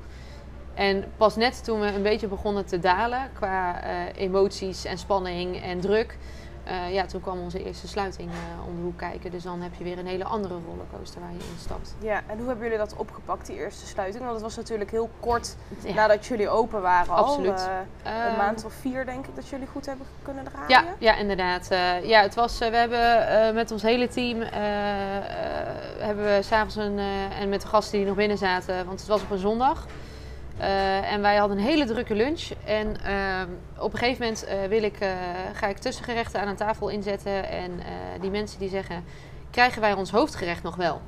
En 0.73 1.03
pas 1.17 1.35
net 1.35 1.63
toen 1.63 1.79
we 1.79 1.85
een 1.85 2.01
beetje 2.01 2.27
begonnen 2.27 2.65
te 2.65 2.79
dalen 2.79 3.29
qua 3.33 3.81
eh, 3.81 3.91
emoties 4.15 4.85
en 4.85 4.97
spanning 4.97 5.61
en 5.61 5.79
druk, 5.79 6.17
eh, 6.63 6.93
ja, 6.93 7.05
toen 7.05 7.21
kwam 7.21 7.39
onze 7.39 7.63
eerste 7.63 7.87
sluiting 7.87 8.29
eh, 8.31 8.67
om 8.67 8.75
de 8.75 8.81
hoek 8.81 8.97
kijken. 8.97 9.31
Dus 9.31 9.43
dan 9.43 9.61
heb 9.61 9.73
je 9.75 9.83
weer 9.83 9.97
een 9.99 10.07
hele 10.07 10.23
andere 10.23 10.53
rollercoaster 10.67 11.21
waar 11.21 11.31
je 11.31 11.49
instapt. 11.53 11.95
Ja, 11.99 12.21
en 12.27 12.37
hoe 12.37 12.47
hebben 12.47 12.63
jullie 12.63 12.77
dat 12.77 12.95
opgepakt, 12.97 13.45
die 13.45 13.55
eerste 13.55 13.85
sluiting? 13.85 14.21
Want 14.23 14.33
het 14.35 14.43
was 14.43 14.55
natuurlijk 14.55 14.91
heel 14.91 15.09
kort 15.19 15.55
Ja. 15.83 15.93
nadat 15.93 16.25
jullie 16.25 16.49
open 16.49 16.81
waren 16.81 17.13
al. 17.13 17.23
Absoluut. 17.23 17.59
Eh, 17.59 17.73
een 18.03 18.11
Ehm, 18.11 18.37
maand 18.37 18.65
of 18.65 18.73
vier 18.73 19.05
denk 19.05 19.27
ik 19.27 19.35
dat 19.35 19.47
jullie 19.47 19.67
goed 19.67 19.85
hebben 19.85 20.05
kunnen 20.23 20.43
draaien. 20.43 20.69
Ja, 20.69 20.83
ja 20.97 21.15
inderdaad. 21.15 21.67
Ja, 22.03 22.21
het 22.21 22.35
was, 22.35 22.57
we 22.57 22.65
hebben 22.65 23.53
met 23.55 23.71
ons 23.71 23.81
hele 23.81 24.07
team, 24.07 24.41
hebben 25.99 26.23
we 26.25 26.39
s'avonds 26.41 26.75
een, 26.75 26.99
en 27.39 27.49
met 27.49 27.61
de 27.61 27.67
gasten 27.67 27.97
die 27.97 28.07
nog 28.07 28.15
binnen 28.15 28.37
zaten, 28.37 28.85
want 28.85 28.99
het 28.99 29.09
was 29.09 29.21
op 29.21 29.31
een 29.31 29.37
zondag. 29.37 29.85
Eh, 30.57 31.11
en 31.11 31.21
wij 31.21 31.35
hadden 31.35 31.57
een 31.57 31.63
hele 31.63 31.85
drukke 31.85 32.15
lunch. 32.15 32.49
En 32.65 33.03
ehm, 33.03 33.47
op 33.77 33.93
een 33.93 33.99
gegeven 33.99 34.21
moment 34.23 34.45
eh, 34.45 34.57
wil 34.69 34.83
ik, 34.83 34.99
eh, 34.99 35.09
ga 35.53 35.67
ik 35.67 35.77
tussengerechten 35.77 36.41
aan 36.41 36.47
een 36.47 36.55
tafel 36.55 36.89
inzetten. 36.89 37.49
En 37.49 37.71
die 38.21 38.29
mensen 38.29 38.59
die 38.59 38.69
zeggen, 38.69 39.03
krijgen 39.51 39.81
wij 39.81 39.93
ons 39.93 40.11
hoofdgerecht 40.11 40.63
nog 40.63 40.75
wel? 40.75 41.01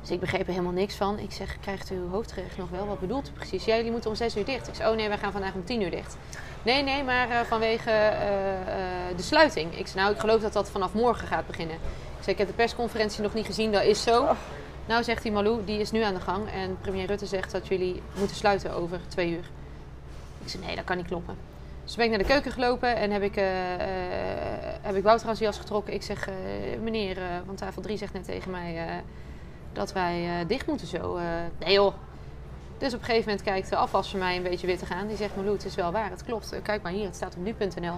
Dus 0.00 0.10
ik 0.10 0.20
begreep 0.20 0.46
er 0.46 0.52
helemaal 0.52 0.72
niks 0.72 0.94
van. 0.94 1.18
Ik 1.18 1.32
zeg, 1.32 1.56
krijgt 1.60 1.90
u 1.90 1.94
uw 1.94 2.08
hoofdgerecht 2.08 2.56
nog 2.56 2.70
wel? 2.70 2.86
Wat 2.86 3.00
bedoelt 3.00 3.28
u 3.28 3.32
precies? 3.32 3.64
Ja, 3.64 3.76
jullie 3.76 3.90
moeten 3.90 4.10
om 4.10 4.16
zes 4.16 4.36
uur 4.36 4.44
dicht. 4.44 4.68
Ik 4.68 4.74
zeg, 4.74 4.88
oh 4.88 4.96
nee, 4.96 5.08
wij 5.08 5.18
gaan 5.18 5.32
vandaag 5.32 5.54
om 5.54 5.64
tien 5.64 5.82
uur 5.82 5.90
dicht. 5.90 6.16
Nee, 6.62 6.82
nee, 6.82 7.04
maar 7.04 7.46
vanwege 7.46 8.12
de 9.16 9.22
sluiting. 9.22 9.78
Ik 9.78 9.86
zeg, 9.86 9.94
nou, 9.94 10.12
ik 10.12 10.20
geloof 10.20 10.40
dat 10.40 10.52
dat 10.52 10.70
vanaf 10.70 10.92
morgen 10.92 11.26
gaat 11.26 11.46
beginnen. 11.46 11.76
Ik 12.18 12.24
zeg, 12.24 12.32
ik 12.32 12.38
heb 12.38 12.46
de 12.46 12.54
persconferentie 12.54 13.22
nog 13.22 13.34
niet 13.34 13.46
gezien, 13.46 13.72
dat 13.72 13.82
is 13.82 14.02
zo. 14.02 14.36
Nou, 14.86 15.04
zegt 15.04 15.22
hij, 15.22 15.32
Malou, 15.32 15.64
die 15.64 15.80
is 15.80 15.90
nu 15.90 16.02
aan 16.02 16.14
de 16.14 16.20
gang. 16.20 16.50
En 16.50 16.78
premier 16.80 17.06
Rutte 17.06 17.26
zegt 17.26 17.52
dat 17.52 17.68
jullie 17.68 18.02
moeten 18.18 18.36
sluiten 18.36 18.72
over 18.72 19.00
twee 19.08 19.30
uur. 19.30 19.50
Ik 20.42 20.48
zeg, 20.48 20.60
nee, 20.60 20.76
dat 20.76 20.84
kan 20.84 20.96
niet 20.96 21.06
kloppen. 21.06 21.36
Dus 21.84 21.94
ben 21.94 22.04
ik 22.04 22.10
naar 22.10 22.20
de 22.20 22.32
keuken 22.32 22.52
gelopen 22.52 22.96
en 22.96 23.10
heb 23.10 23.22
ik, 23.22 23.36
eh, 23.36 23.74
eh, 23.74 23.80
heb 24.80 24.94
ik 24.94 25.02
Wouter 25.02 25.28
aan 25.28 25.36
zijn 25.36 25.48
jas 25.48 25.58
getrokken. 25.58 25.94
Ik 25.94 26.02
zeg, 26.02 26.28
eh, 26.28 26.34
meneer, 26.82 27.18
want 27.46 27.58
tafel 27.58 27.82
3 27.82 27.96
zegt 27.96 28.12
net 28.12 28.24
tegen 28.24 28.50
mij 28.50 29.02
dat 29.72 29.92
wij 29.92 30.44
dicht 30.46 30.66
moeten 30.66 30.86
zo. 30.86 31.18
Nee 31.58 31.72
joh. 31.72 31.94
Dus 32.78 32.94
op 32.94 32.98
een 32.98 33.04
gegeven 33.04 33.28
moment 33.28 33.42
kijkt 33.46 33.68
de 33.68 33.76
afwasser 33.76 34.18
mij 34.18 34.36
een 34.36 34.42
beetje 34.42 34.66
wittig 34.66 34.90
aan. 34.90 35.06
Die 35.06 35.16
zegt, 35.16 35.36
Malou, 35.36 35.54
het 35.54 35.64
is 35.64 35.74
wel 35.74 35.92
waar, 35.92 36.10
het 36.10 36.24
klopt. 36.24 36.54
Kijk 36.62 36.82
maar 36.82 36.92
hier, 36.92 37.04
het 37.04 37.16
staat 37.16 37.36
op 37.36 37.42
nu.nl. 37.42 37.94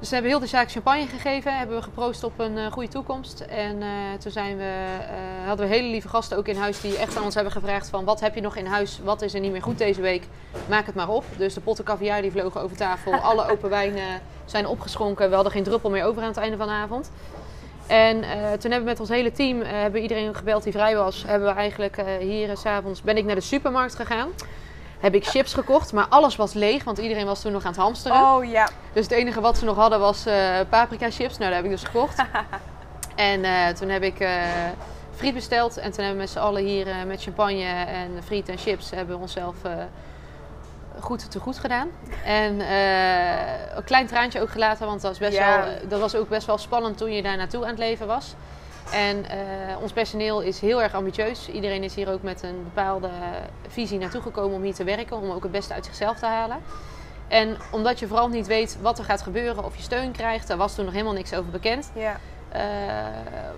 Dus 0.00 0.08
we 0.08 0.14
hebben 0.14 0.32
heel 0.32 0.40
de 0.40 0.46
zaak 0.46 0.70
champagne 0.70 1.06
gegeven, 1.06 1.58
hebben 1.58 1.76
we 1.76 1.82
geproost 1.82 2.24
op 2.24 2.38
een 2.38 2.58
eh, 2.58 2.72
goede 2.72 2.88
toekomst. 2.88 3.40
En 3.40 3.82
eh, 3.82 3.88
toen 4.18 4.32
zijn 4.32 4.56
we, 4.56 4.62
eh, 4.62 5.46
hadden 5.46 5.68
we 5.68 5.74
hele 5.74 5.88
lieve 5.88 6.08
gasten 6.08 6.36
ook 6.36 6.48
in 6.48 6.56
huis 6.56 6.80
die 6.80 6.96
echt 6.96 7.16
aan 7.16 7.24
ons 7.24 7.34
hebben 7.34 7.52
gevraagd 7.52 7.88
van 7.88 8.04
wat 8.04 8.20
heb 8.20 8.34
je 8.34 8.40
nog 8.40 8.56
in 8.56 8.66
huis, 8.66 9.00
wat 9.04 9.22
is 9.22 9.34
er 9.34 9.40
niet 9.40 9.52
meer 9.52 9.62
goed 9.62 9.78
deze 9.78 10.00
week, 10.00 10.22
maak 10.68 10.86
het 10.86 10.94
maar 10.94 11.08
op. 11.08 11.24
Dus 11.36 11.54
de 11.54 11.60
potten 11.60 11.84
caviar 11.84 12.22
die 12.22 12.30
vlogen 12.30 12.60
over 12.60 12.76
tafel, 12.76 13.12
alle 13.30 13.50
open 13.50 13.70
wijnen 13.70 14.20
zijn 14.44 14.66
opgeschonken, 14.66 15.28
we 15.28 15.34
hadden 15.34 15.52
geen 15.52 15.64
druppel 15.64 15.90
meer 15.90 16.04
over 16.04 16.22
aan 16.22 16.28
het 16.28 16.36
einde 16.36 16.56
van 16.56 16.66
de 16.66 16.72
avond. 16.72 17.10
En 17.86 18.20
toen 18.58 18.70
hebben 18.70 18.78
we 18.78 18.84
met 18.84 19.00
ons 19.00 19.08
hele 19.08 19.32
team, 19.32 19.60
eh, 19.60 19.70
hebben 19.70 20.02
iedereen 20.02 20.34
gebeld 20.34 20.62
die 20.62 20.72
vrij 20.72 20.96
was, 20.96 21.24
hebben 21.26 21.48
we 21.48 21.54
eigenlijk 21.54 22.02
hier 22.20 22.56
s 22.56 22.60
s'avonds, 22.60 23.02
ben 23.02 23.16
ik 23.16 23.24
naar 23.24 23.34
de 23.34 23.40
supermarkt 23.40 23.94
gegaan. 23.94 24.28
Heb 25.00 25.14
ik 25.14 25.24
chips 25.26 25.54
gekocht, 25.54 25.92
maar 25.92 26.06
alles 26.08 26.36
was 26.36 26.52
leeg, 26.52 26.84
want 26.84 26.98
iedereen 26.98 27.26
was 27.26 27.40
toen 27.40 27.52
nog 27.52 27.64
aan 27.64 27.72
het 27.72 27.80
hamsteren. 27.80 28.16
Oh 28.20 28.44
ja, 28.44 28.68
Dus 28.92 29.02
het 29.04 29.12
enige 29.12 29.40
wat 29.40 29.58
ze 29.58 29.64
nog 29.64 29.76
hadden 29.76 30.00
was 30.00 30.26
eh, 30.26 30.58
paprika 30.68 31.10
chips. 31.10 31.38
Nou, 31.38 31.50
dat 31.50 31.54
heb 31.54 31.64
ik 31.64 31.70
dus 31.70 31.82
gekocht. 31.82 32.24
en 33.14 33.44
eh, 33.44 33.68
toen 33.68 33.88
heb 33.88 34.02
ik 34.02 34.20
eh 34.20 34.42
friet 35.14 35.34
besteld. 35.34 35.76
En 35.76 35.90
toen 35.90 36.04
hebben 36.04 36.12
we 36.12 36.18
met 36.18 36.30
z'n 36.30 36.38
allen 36.38 36.64
hier 36.64 36.86
met 37.06 37.22
champagne 37.22 37.64
en 37.86 38.22
friet 38.24 38.48
en 38.48 38.58
chips... 38.58 38.90
hebben 38.90 39.14
we 39.16 39.20
onszelf 39.20 39.54
goed 41.00 41.30
te 41.30 41.38
goed 41.38 41.58
gedaan. 41.58 41.88
En 42.24 42.60
een 43.76 43.84
klein 43.84 44.06
traantje 44.06 44.40
ook 44.40 44.50
gelaten, 44.50 44.86
want 44.86 45.00
dat 45.00 45.10
was, 45.10 45.28
best 45.28 45.38
Ja. 45.38 45.58
wel, 45.64 45.88
dat 45.88 46.00
was 46.00 46.14
ook 46.14 46.28
best 46.28 46.46
wel 46.46 46.58
spannend 46.58 46.98
toen 46.98 47.12
je 47.12 47.22
daar 47.22 47.36
naartoe 47.36 47.62
aan 47.62 47.70
het 47.70 47.78
leven 47.78 48.06
was. 48.06 48.34
En 48.92 49.28
eh, 49.28 49.38
ons 49.82 49.92
personeel 49.92 50.40
is 50.40 50.60
heel 50.60 50.82
erg 50.82 50.94
ambitieus. 50.94 51.48
Iedereen 51.48 51.82
is 51.82 51.94
hier 51.94 52.12
ook 52.12 52.22
met 52.22 52.42
een 52.42 52.62
bepaalde 52.62 53.10
visie 53.68 53.98
naartoe 53.98 54.20
gekomen 54.22 54.56
om 54.56 54.62
hier 54.62 54.74
te 54.74 54.84
werken. 54.84 55.16
Om 55.16 55.30
ook 55.30 55.42
het 55.42 55.52
beste 55.52 55.74
uit 55.74 55.84
zichzelf 55.84 56.18
te 56.18 56.26
halen. 56.26 56.58
En 57.28 57.56
omdat 57.72 57.98
je 57.98 58.06
vooral 58.06 58.28
niet 58.28 58.46
weet 58.46 58.78
wat 58.80 58.98
er 58.98 59.04
gaat 59.04 59.22
gebeuren 59.22 59.64
of 59.64 59.76
je 59.76 59.82
steun 59.82 60.12
krijgt, 60.12 60.48
daar 60.48 60.56
was 60.56 60.74
toen 60.74 60.84
nog 60.84 60.94
helemaal 60.94 61.14
niks 61.14 61.34
over 61.34 61.50
bekend, 61.50 61.90
ja. 61.94 62.16
eh, 62.48 62.60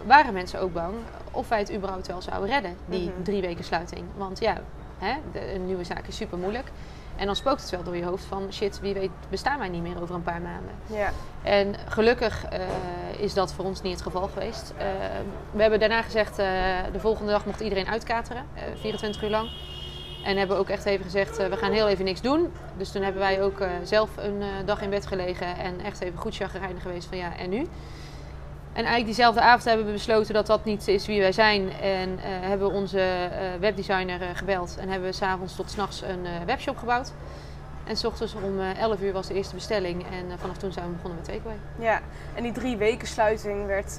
waren 0.07 0.33
mensen 0.33 0.61
ook 0.61 0.73
bang 0.73 0.95
of 1.31 1.49
wij 1.49 1.59
het 1.59 1.73
überhaupt 1.75 2.07
wel 2.07 2.23
zouden 2.23 2.49
redden, 2.51 2.77
die 2.87 3.09
Mhm. 3.11 3.23
drie 3.23 3.41
weken 3.41 3.65
sluiting. 3.65 4.05
Want 4.17 4.41
ja, 4.41 4.57
hè, 4.99 5.15
de, 5.33 5.55
een 5.55 5.67
nieuwe 5.67 5.85
zaak 5.85 6.07
is 6.07 6.17
super 6.17 6.39
moeilijk. 6.39 6.69
En 7.17 7.27
dan 7.27 7.37
spookt 7.37 7.61
het 7.61 7.71
wel 7.71 7.83
door 7.83 7.97
je 7.97 8.05
hoofd 8.05 8.25
van 8.25 8.53
shit, 8.53 8.81
wie 8.81 8.95
weet 8.95 9.11
bestaan 9.29 9.59
wij 9.59 9.69
niet 9.69 9.83
meer 9.83 10.03
over 10.03 10.15
een 10.15 10.23
paar 10.23 10.41
maanden. 10.41 10.75
ja. 10.87 11.11
En 11.43 11.75
gelukkig 11.89 12.45
eh, 12.45 12.61
is 13.19 13.35
dat 13.35 13.53
voor 13.53 13.65
ons 13.65 13.83
niet 13.83 13.93
het 13.93 14.03
geval 14.03 14.29
geweest. 14.29 14.73
Eh, 14.77 14.87
we 15.51 15.61
hebben 15.61 15.81
daarna 15.81 16.03
gezegd, 16.03 16.39
eh, 16.39 16.47
de 16.93 17.01
volgende 17.01 17.33
dag 17.33 17.47
mocht 17.47 17.61
iedereen 17.61 17.89
uitkateren, 17.89 18.47
eh, 18.55 18.63
24 18.81 19.23
uur 19.23 19.31
lang. 19.31 19.51
En 20.25 20.37
hebben 20.37 20.57
ook 20.57 20.69
echt 20.69 20.85
even 20.85 21.05
gezegd, 21.05 21.37
we 21.37 21.57
gaan 21.57 21.73
heel 21.73 21.89
even 21.89 22.05
niks 22.05 22.21
doen. 22.21 22.53
Dus 22.77 22.93
toen 22.93 23.03
hebben 23.03 23.21
wij 23.21 23.43
ook 23.43 23.65
zelf 23.83 24.11
een 24.17 24.43
dag 24.65 24.83
in 24.83 24.91
bed 24.91 25.07
gelegen 25.07 25.57
en 25.57 25.81
echt 25.81 26.01
even 26.01 26.19
goed 26.19 26.37
chagrijnig 26.37 26.83
geweest 26.83 27.09
van 27.09 27.19
ja, 27.19 27.37
en 27.37 27.51
nu? 27.51 27.67
En 28.73 28.79
eigenlijk 28.85 29.05
diezelfde 29.05 29.41
avond 29.41 29.65
hebben 29.65 29.87
we 29.87 29.93
besloten 29.93 30.35
dat 30.35 30.47
dat 30.47 30.65
niet 30.65 30.89
is 30.89 31.07
wie 31.07 31.21
wij 31.21 31.33
zijn. 31.33 31.73
En 31.81 32.19
eh, 32.19 32.25
hebben 32.25 32.69
we 32.69 32.75
onze 32.75 33.01
eh, 33.01 33.61
webdesigner 33.61 34.23
eh, 34.23 34.29
gebeld. 34.35 34.77
En 34.81 34.89
hebben 34.89 35.09
we 35.09 35.15
s'avonds 35.15 35.57
tot 35.57 35.71
s'nachts 35.71 36.03
een 36.03 36.27
webshop 36.47 36.77
gebouwd. 36.79 37.13
En 37.85 37.97
s 37.97 38.05
ochtends 38.05 38.35
om 38.35 38.61
eh, 38.61 38.79
11 38.79 39.01
uur 39.01 39.13
was 39.13 39.27
de 39.27 39.35
eerste 39.35 39.55
bestelling. 39.55 40.03
En 40.03 40.39
vanaf 40.39 40.57
toen 40.57 40.73
zijn 40.73 40.87
we 40.87 40.93
begonnen 40.93 41.19
met 41.19 41.29
Takeaway. 41.29 41.57
ja. 41.79 42.01
En 42.35 42.43
die 42.43 42.53
drie 42.53 42.77
weken 42.77 43.09
sluiting 43.09 43.67
werd 43.67 43.97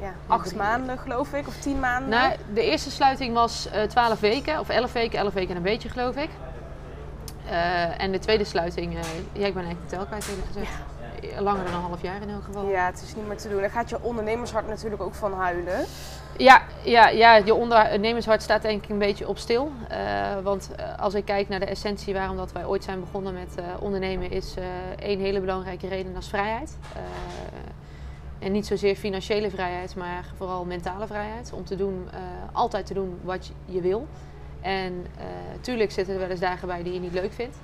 ja, 0.00 0.12
acht 0.26 0.56
maanden 0.56 0.98
geloof 0.98 1.32
ik, 1.32 1.46
of 1.48 1.56
tien 1.56 1.80
maanden. 1.80 2.08
Nou, 2.08 2.32
de 2.54 2.62
eerste 2.62 2.90
sluiting 2.90 3.34
was 3.34 3.68
eh 3.70 3.82
12 3.82 4.20
weken, 4.20 4.60
of 4.60 4.68
11 4.68 4.92
weken, 4.92 5.18
11 5.18 5.32
weken 5.32 5.50
en 5.50 5.56
een 5.56 5.62
beetje 5.62 5.88
geloof 5.88 6.16
ik. 6.16 6.30
En 7.98 8.12
de 8.12 8.18
tweede 8.18 8.44
sluiting, 8.44 8.92
ja, 9.32 9.46
ik 9.46 9.54
ben 9.54 9.64
eigenlijk 9.64 9.90
de 9.90 9.96
tel 9.96 10.06
kwijt 10.06 10.28
eerlijk 10.28 10.46
gezegd. 10.46 10.72
Langer 11.38 11.64
dan 11.64 11.74
een 11.74 11.80
half 11.80 12.02
jaar 12.02 12.22
in 12.22 12.28
elk 12.28 12.44
geval. 12.44 12.68
Ja, 12.68 12.86
het 12.86 13.02
is 13.02 13.14
niet 13.14 13.26
meer 13.26 13.36
te 13.36 13.48
doen. 13.48 13.60
Daar 13.60 13.70
gaat 13.70 13.88
je 13.90 14.02
ondernemershart 14.02 14.68
natuurlijk 14.68 15.02
ook 15.02 15.14
van 15.14 15.32
huilen. 15.32 15.84
Ja, 16.36 16.62
ja, 16.84 17.08
ja, 17.08 17.36
je 17.36 17.54
ondernemershart 17.54 18.42
staat 18.42 18.62
denk 18.62 18.84
ik 18.84 18.90
een 18.90 18.98
beetje 18.98 19.28
op 19.28 19.38
stil. 19.38 19.72
Eh, 19.88 19.98
want 20.42 20.70
eh, 20.76 20.98
als 20.98 21.14
ik 21.14 21.24
kijk 21.24 21.48
naar 21.48 21.60
de 21.60 21.66
essentie 21.66 22.14
waarom 22.14 22.36
dat 22.36 22.52
wij 22.52 22.64
ooit 22.64 22.84
zijn 22.84 23.00
begonnen 23.00 23.34
met 23.34 23.54
eh, 23.54 23.64
ondernemen, 23.80 24.30
is 24.30 24.54
één 24.98 25.20
hele 25.20 25.40
belangrijke 25.40 25.88
reden, 25.88 26.12
dat 26.12 26.22
is 26.22 26.28
vrijheid. 26.28 26.76
En 28.38 28.52
niet 28.52 28.66
zozeer 28.66 28.94
financiële 28.94 29.50
vrijheid, 29.50 29.96
maar 29.96 30.24
vooral 30.36 30.64
mentale 30.64 31.06
vrijheid. 31.06 31.52
Om 31.52 31.64
te 31.64 31.76
doen, 31.76 32.08
altijd 32.52 32.86
te 32.86 32.94
doen 32.94 33.18
wat 33.22 33.50
je- 33.64 33.80
wil. 33.80 34.06
En 34.60 35.06
tuurlijk 35.60 35.90
zitten 35.90 36.14
er 36.14 36.20
wel 36.20 36.30
eens 36.30 36.40
dagen 36.40 36.68
bij 36.68 36.82
die 36.82 36.92
je 36.92 37.00
niet 37.00 37.12
leuk 37.12 37.32
vindt. 37.32 37.56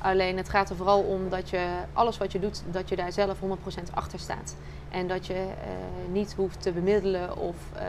Alleen 0.00 0.36
het 0.36 0.48
gaat 0.48 0.70
er 0.70 0.76
vooral 0.76 1.00
om 1.00 1.28
dat 1.28 1.50
je 1.50 1.66
alles 1.92 2.18
wat 2.18 2.32
je 2.32 2.40
doet, 2.40 2.62
dat 2.70 2.88
je 2.88 2.96
daar 2.96 3.12
zelf 3.12 3.38
100% 3.40 3.94
achter 3.94 4.18
staat. 4.18 4.56
En 4.90 5.08
dat 5.08 5.26
je 5.26 5.34
eh, 5.34 6.12
niet 6.12 6.34
hoeft 6.36 6.62
te 6.62 6.72
bemiddelen 6.72 7.36
of 7.36 7.56
eh, 7.74 7.86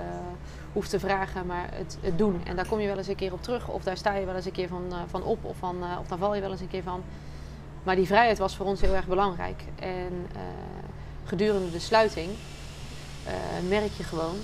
hoeft 0.74 0.89
te 0.89 1.00
vragen, 1.00 1.45
maar 1.45 1.69
het, 1.74 1.97
doen. 2.15 2.41
En 2.45 2.56
daar 2.56 2.67
kom 2.67 2.80
je 2.80 2.88
wel 2.88 2.97
eens 2.97 3.08
een 3.08 3.15
keer 3.15 3.34
op 3.34 3.43
terug. 3.43 3.67
Of 3.67 3.84
daar 3.84 3.97
sta 3.97 4.13
je 4.13 4.26
wel 4.26 4.36
eens 4.36 4.45
een 4.45 4.52
keer 4.52 4.67
van, 4.67 4.84
eh, 4.89 4.97
van 5.08 5.24
op. 5.24 5.45
Of, 5.45 5.58
van, 5.58 5.84
of 6.00 6.08
daar 6.08 6.17
val 6.17 6.36
je 6.36 6.41
wel 6.41 6.52
eens 6.52 6.62
een 6.62 6.67
keer 6.67 6.84
van. 6.84 7.04
Maar 7.84 7.95
die 7.95 8.06
vrijheid 8.06 8.38
was 8.38 8.56
voor 8.56 8.65
ons 8.65 8.82
heel 8.82 8.95
erg 8.95 9.08
belangrijk. 9.08 9.63
En 9.80 10.28
gedurende 11.24 11.71
de 11.71 11.80
sluiting 11.80 12.30
merk 13.69 13.91
je 13.97 14.04
gewoon 14.04 14.36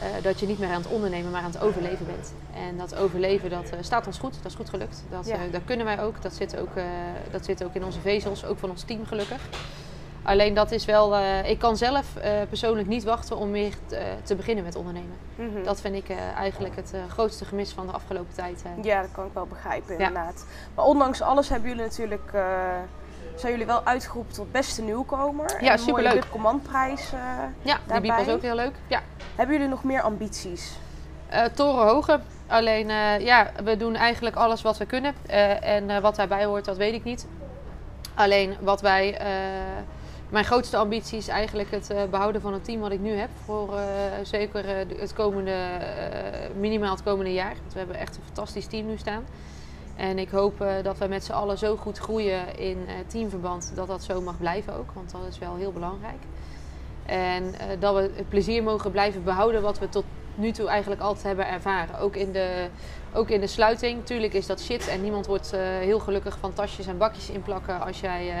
eh, 0.00 0.22
dat 0.22 0.40
je 0.40 0.46
niet 0.46 0.58
meer 0.58 0.68
aan 0.68 0.82
het 0.82 0.90
ondernemen, 0.90 1.30
maar 1.30 1.42
aan 1.42 1.50
het 1.50 1.60
overleven 1.60 2.06
bent. 2.06 2.32
En 2.54 2.76
dat 2.78 2.96
overleven, 2.96 3.50
dat 3.50 3.70
eh, 3.70 3.78
staat 3.80 4.06
ons 4.06 4.18
goed. 4.18 4.34
Dat 4.42 4.50
is 4.50 4.54
goed 4.54 4.70
gelukt. 4.70 5.04
Dat, 5.10 5.26
Ja. 5.26 5.34
eh, 5.34 5.40
dat 5.52 5.60
kunnen 5.64 5.86
wij 5.86 6.02
ook. 6.02 6.22
Dat 6.22 6.34
zit 6.34 6.56
ook, 6.58 6.68
dat 7.30 7.44
zit 7.44 7.64
ook 7.64 7.74
in 7.74 7.84
onze 7.84 8.00
vezels, 8.00 8.44
ook 8.44 8.58
van 8.58 8.70
ons 8.70 8.82
team 8.82 9.06
gelukkig. 9.06 9.40
Alleen 10.22 10.54
dat 10.54 10.70
is 10.72 10.84
wel, 10.84 11.18
ik 11.44 11.58
kan 11.58 11.76
zelf 11.76 12.06
persoonlijk 12.48 12.88
niet 12.88 13.04
wachten 13.04 13.36
om 13.36 13.50
weer 13.50 13.74
te, 13.86 14.14
te 14.22 14.34
beginnen 14.34 14.64
met 14.64 14.76
ondernemen. 14.76 15.16
Mhm. 15.34 15.62
Dat 15.64 15.80
vind 15.80 15.94
ik 15.94 16.10
eigenlijk 16.36 16.76
het 16.76 16.94
grootste 17.08 17.44
gemis 17.44 17.72
van 17.72 17.86
de 17.86 17.92
afgelopen 17.92 18.34
tijd. 18.34 18.62
Ja, 18.82 19.00
dat 19.00 19.10
kan 19.12 19.26
ik 19.26 19.32
wel 19.34 19.46
begrijpen 19.46 19.98
Ja. 19.98 20.06
inderdaad. 20.06 20.46
Maar 20.74 20.84
ondanks 20.84 21.20
alles 21.22 21.48
hebben 21.48 21.68
jullie 21.68 21.84
natuurlijk, 21.84 22.32
zijn 23.40 23.52
jullie 23.52 23.66
wel 23.66 23.84
uitgeroepen 23.84 24.34
tot 24.34 24.52
beste 24.52 24.82
nieuwkomer. 24.82 25.50
Ja, 25.60 25.66
En 25.66 25.72
een 25.72 25.78
superleuk. 25.78 26.12
mooie 26.12 26.28
Commandprijs. 26.30 27.12
eh 27.12 27.18
Ja, 27.62 27.74
die 27.74 27.74
biep 27.74 27.88
Daarbij? 27.88 28.24
was 28.24 28.34
ook 28.34 28.42
heel 28.42 28.54
leuk. 28.54 28.74
Ja. 28.86 29.00
hebben 29.36 29.54
jullie 29.56 29.70
nog 29.70 29.84
meer 29.84 30.02
ambities? 30.02 30.72
Eh, 31.28 31.44
torenhoge. 31.44 32.20
Alleen, 32.46 32.90
eh, 32.90 33.18
ja, 33.20 33.50
we 33.64 33.76
doen 33.76 33.94
eigenlijk 33.96 34.36
alles 34.36 34.62
wat 34.62 34.78
we 34.78 34.86
kunnen. 34.86 35.14
En 35.62 36.00
wat 36.02 36.16
daarbij 36.16 36.44
hoort, 36.44 36.64
dat 36.64 36.76
weet 36.76 36.94
ik 36.94 37.04
niet. 37.04 37.26
Alleen 38.14 38.56
wat 38.60 38.80
wij, 38.80 39.18
mijn 40.28 40.44
grootste 40.44 40.76
ambitie 40.76 41.18
is 41.18 41.28
eigenlijk 41.28 41.70
het 41.70 41.90
eh, 41.90 42.02
behouden 42.10 42.40
van 42.40 42.52
het 42.52 42.64
team 42.64 42.80
wat 42.80 42.90
ik 42.92 43.00
nu 43.00 43.12
heb. 43.12 43.28
Voor 43.44 43.74
zeker 44.22 44.64
het 44.98 45.12
komende, 45.12 45.54
minimaal 46.58 46.90
het 46.90 47.02
komende 47.02 47.32
jaar. 47.32 47.54
Want 47.60 47.72
we 47.72 47.78
hebben 47.78 47.96
echt 47.96 48.16
een 48.16 48.22
fantastisch 48.24 48.66
team 48.66 48.86
nu 48.86 48.96
staan. 48.96 49.24
En 50.00 50.18
ik 50.18 50.30
hoop 50.30 50.60
eh, 50.60 50.72
dat 50.82 50.98
wij 50.98 51.08
met 51.08 51.24
z'n 51.24 51.32
allen 51.32 51.58
zo 51.58 51.76
goed 51.76 51.98
groeien 51.98 52.58
in 52.58 52.78
eh, 52.86 52.94
teamverband 53.06 53.72
dat 53.74 53.86
dat 53.86 54.02
zo 54.02 54.20
mag 54.20 54.38
blijven 54.38 54.74
ook. 54.74 54.90
Want 54.92 55.10
dat 55.10 55.20
is 55.28 55.38
wel 55.38 55.56
heel 55.56 55.72
belangrijk. 55.72 56.22
En 57.06 57.54
eh, 57.58 57.66
dat 57.80 57.94
we 57.94 58.00
het 58.00 58.28
plezier 58.28 58.62
mogen 58.62 58.90
blijven 58.90 59.24
behouden 59.24 59.62
wat 59.62 59.78
we 59.78 59.88
tot 59.88 60.04
nu 60.34 60.50
toe 60.50 60.68
eigenlijk 60.68 61.00
altijd 61.00 61.24
hebben 61.24 61.48
ervaren. 61.48 61.98
Ook 61.98 62.16
in 62.16 62.32
de, 62.32 62.66
ook 63.12 63.28
in 63.28 63.40
de 63.40 63.46
sluiting. 63.46 64.04
Tuurlijk 64.04 64.32
is 64.32 64.46
dat 64.46 64.60
shit 64.60 64.88
en 64.88 65.02
niemand 65.02 65.26
wordt 65.26 65.50
heel 65.80 65.98
gelukkig 65.98 66.38
van 66.38 66.52
tasjes 66.52 66.86
en 66.86 66.98
bakjes 66.98 67.30
inplakken 67.30 67.80
als 67.80 68.00
jij, 68.00 68.34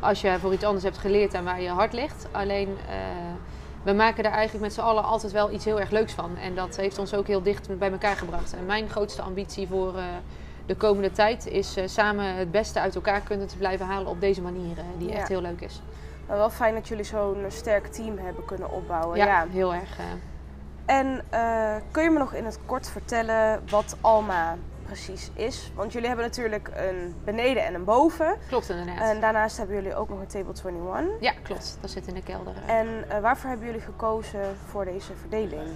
als 0.00 0.20
jij 0.20 0.38
voor 0.38 0.52
iets 0.52 0.64
anders 0.64 0.84
hebt 0.84 0.98
geleerd 0.98 1.34
en 1.34 1.44
waar 1.44 1.60
je 1.60 1.68
hart 1.68 1.92
ligt. 1.92 2.26
Alleen 2.30 2.76
we 3.82 3.92
maken 3.92 4.22
daar 4.22 4.32
eigenlijk 4.32 4.64
met 4.64 4.74
z'n 4.74 4.80
allen 4.80 5.04
altijd 5.04 5.32
wel 5.32 5.50
iets 5.50 5.64
heel 5.64 5.80
erg 5.80 5.90
leuks 5.90 6.12
van. 6.12 6.36
En 6.36 6.54
dat 6.54 6.76
heeft 6.76 6.98
ons 6.98 7.14
ook 7.14 7.26
heel 7.26 7.42
dicht 7.42 7.78
bij 7.78 7.90
elkaar 7.90 8.16
gebracht. 8.16 8.54
En 8.54 8.66
mijn 8.66 8.88
grootste 8.88 9.22
ambitie 9.22 9.68
voor 9.68 9.94
de 10.66 10.76
komende 10.76 11.10
tijd 11.12 11.46
is 11.46 11.76
eh, 11.76 11.86
samen 11.86 12.34
het 12.36 12.50
beste 12.50 12.80
uit 12.80 12.94
elkaar 12.94 13.20
kunnen 13.20 13.46
te 13.46 13.56
blijven 13.56 13.86
halen 13.86 14.06
op 14.08 14.20
deze 14.20 14.42
manier. 14.42 14.78
eh, 14.78 14.84
die 14.98 15.08
Ja. 15.08 15.14
echt 15.14 15.28
heel 15.28 15.40
leuk 15.40 15.60
is. 15.60 15.82
Maar 16.28 16.36
wel 16.36 16.50
fijn 16.50 16.74
dat 16.74 16.88
jullie 16.88 17.04
zo'n 17.04 17.44
sterk 17.48 17.86
team 17.86 18.18
hebben 18.18 18.44
kunnen 18.44 18.70
opbouwen. 18.70 19.16
Ja, 19.16 19.24
Ja. 19.26 19.46
heel 19.50 19.74
erg. 19.74 19.98
eh, 19.98 20.04
En 20.86 21.22
kun 21.90 22.02
je 22.02 22.10
me 22.10 22.18
nog 22.18 22.32
in 22.34 22.44
het 22.44 22.58
kort 22.66 22.88
vertellen 22.88 23.62
wat 23.70 23.96
Alma 24.00 24.56
precies 24.86 25.30
is? 25.34 25.72
Want 25.74 25.92
jullie 25.92 26.08
hebben 26.08 26.26
natuurlijk 26.26 26.70
een 26.74 27.14
beneden 27.24 27.64
en 27.64 27.74
een 27.74 27.84
boven. 27.84 28.36
klopt 28.48 28.68
inderdaad. 28.70 29.00
En 29.10 29.20
daarnaast 29.20 29.56
hebben 29.56 29.76
jullie 29.76 29.94
ook 29.96 30.08
nog 30.08 30.20
een 30.20 30.26
Table 30.26 30.52
21. 30.70 31.20
Ja, 31.20 31.32
klopt. 31.42 31.78
Dat 31.80 31.90
zit 31.90 32.06
in 32.06 32.14
de 32.14 32.22
kelder. 32.22 32.54
En 32.66 32.86
waarvoor 33.20 33.48
hebben 33.48 33.66
jullie 33.66 33.82
gekozen 33.82 34.56
voor 34.66 34.84
deze 34.84 35.12
verdeling? 35.20 35.68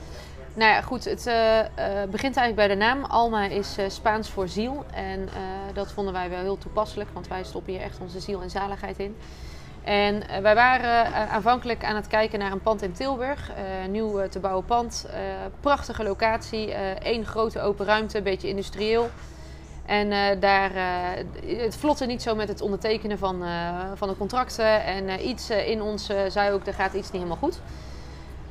Nou 0.54 0.72
ja, 0.72 0.80
goed. 0.80 1.04
Het 1.04 1.26
eh, 1.26 1.58
eh, 1.58 1.66
begint 2.11 2.37
eigenlijk 2.37 2.54
bij 2.54 2.68
de 2.68 2.74
naam. 2.74 3.04
Alma 3.04 3.44
is 3.44 3.76
eh, 3.76 3.88
Spaans 3.88 4.30
voor 4.30 4.48
ziel. 4.48 4.84
En 4.94 5.28
dat 5.74 5.92
vonden 5.92 6.12
wij 6.12 6.30
wel 6.30 6.40
heel 6.40 6.58
toepasselijk, 6.58 7.11
want 7.12 7.28
wij 7.28 7.44
stoppen 7.44 7.72
hier 7.72 7.82
echt 7.82 7.98
onze 8.00 8.20
ziel 8.20 8.42
en 8.42 8.50
zaligheid 8.50 8.98
in. 8.98 9.16
En 9.84 10.42
wij 10.42 10.54
waren 10.54 11.12
aanvankelijk 11.30 11.84
aan 11.84 11.96
het 11.96 12.06
kijken 12.06 12.38
naar 12.38 12.52
een 12.52 12.61
pand 12.61 12.82
in 12.82 12.92
Tilburg. 12.92 13.50
nieuw 13.88 14.28
te 14.28 14.38
bouwen 14.38 14.64
pand. 14.64 15.06
prachtige 15.61 16.02
locatie. 16.02 16.72
één 17.02 17.24
grote 17.26 17.61
open 17.61 17.87
ruimte, 17.87 18.18
een 18.18 18.22
beetje 18.24 18.48
industrieel. 18.48 19.11
En 19.87 20.40
daar, 20.40 20.70
het 21.46 21.76
vlotte 21.76 22.06
niet 22.06 22.22
zo 22.22 22.34
met 22.34 22.48
het 22.48 22.61
ondertekenen 22.61 23.18
van, 23.18 23.42
van 23.94 24.08
de 24.08 24.16
contracten. 24.16 24.84
En 24.84 25.28
iets 25.28 25.50
in 25.50 25.82
ons 25.82 26.11
zei 26.28 26.52
ook, 26.52 26.66
er 26.66 26.74
gaat 26.74 26.92
iets 26.92 27.11
niet 27.11 27.22
helemaal 27.22 27.37
goed. 27.37 27.61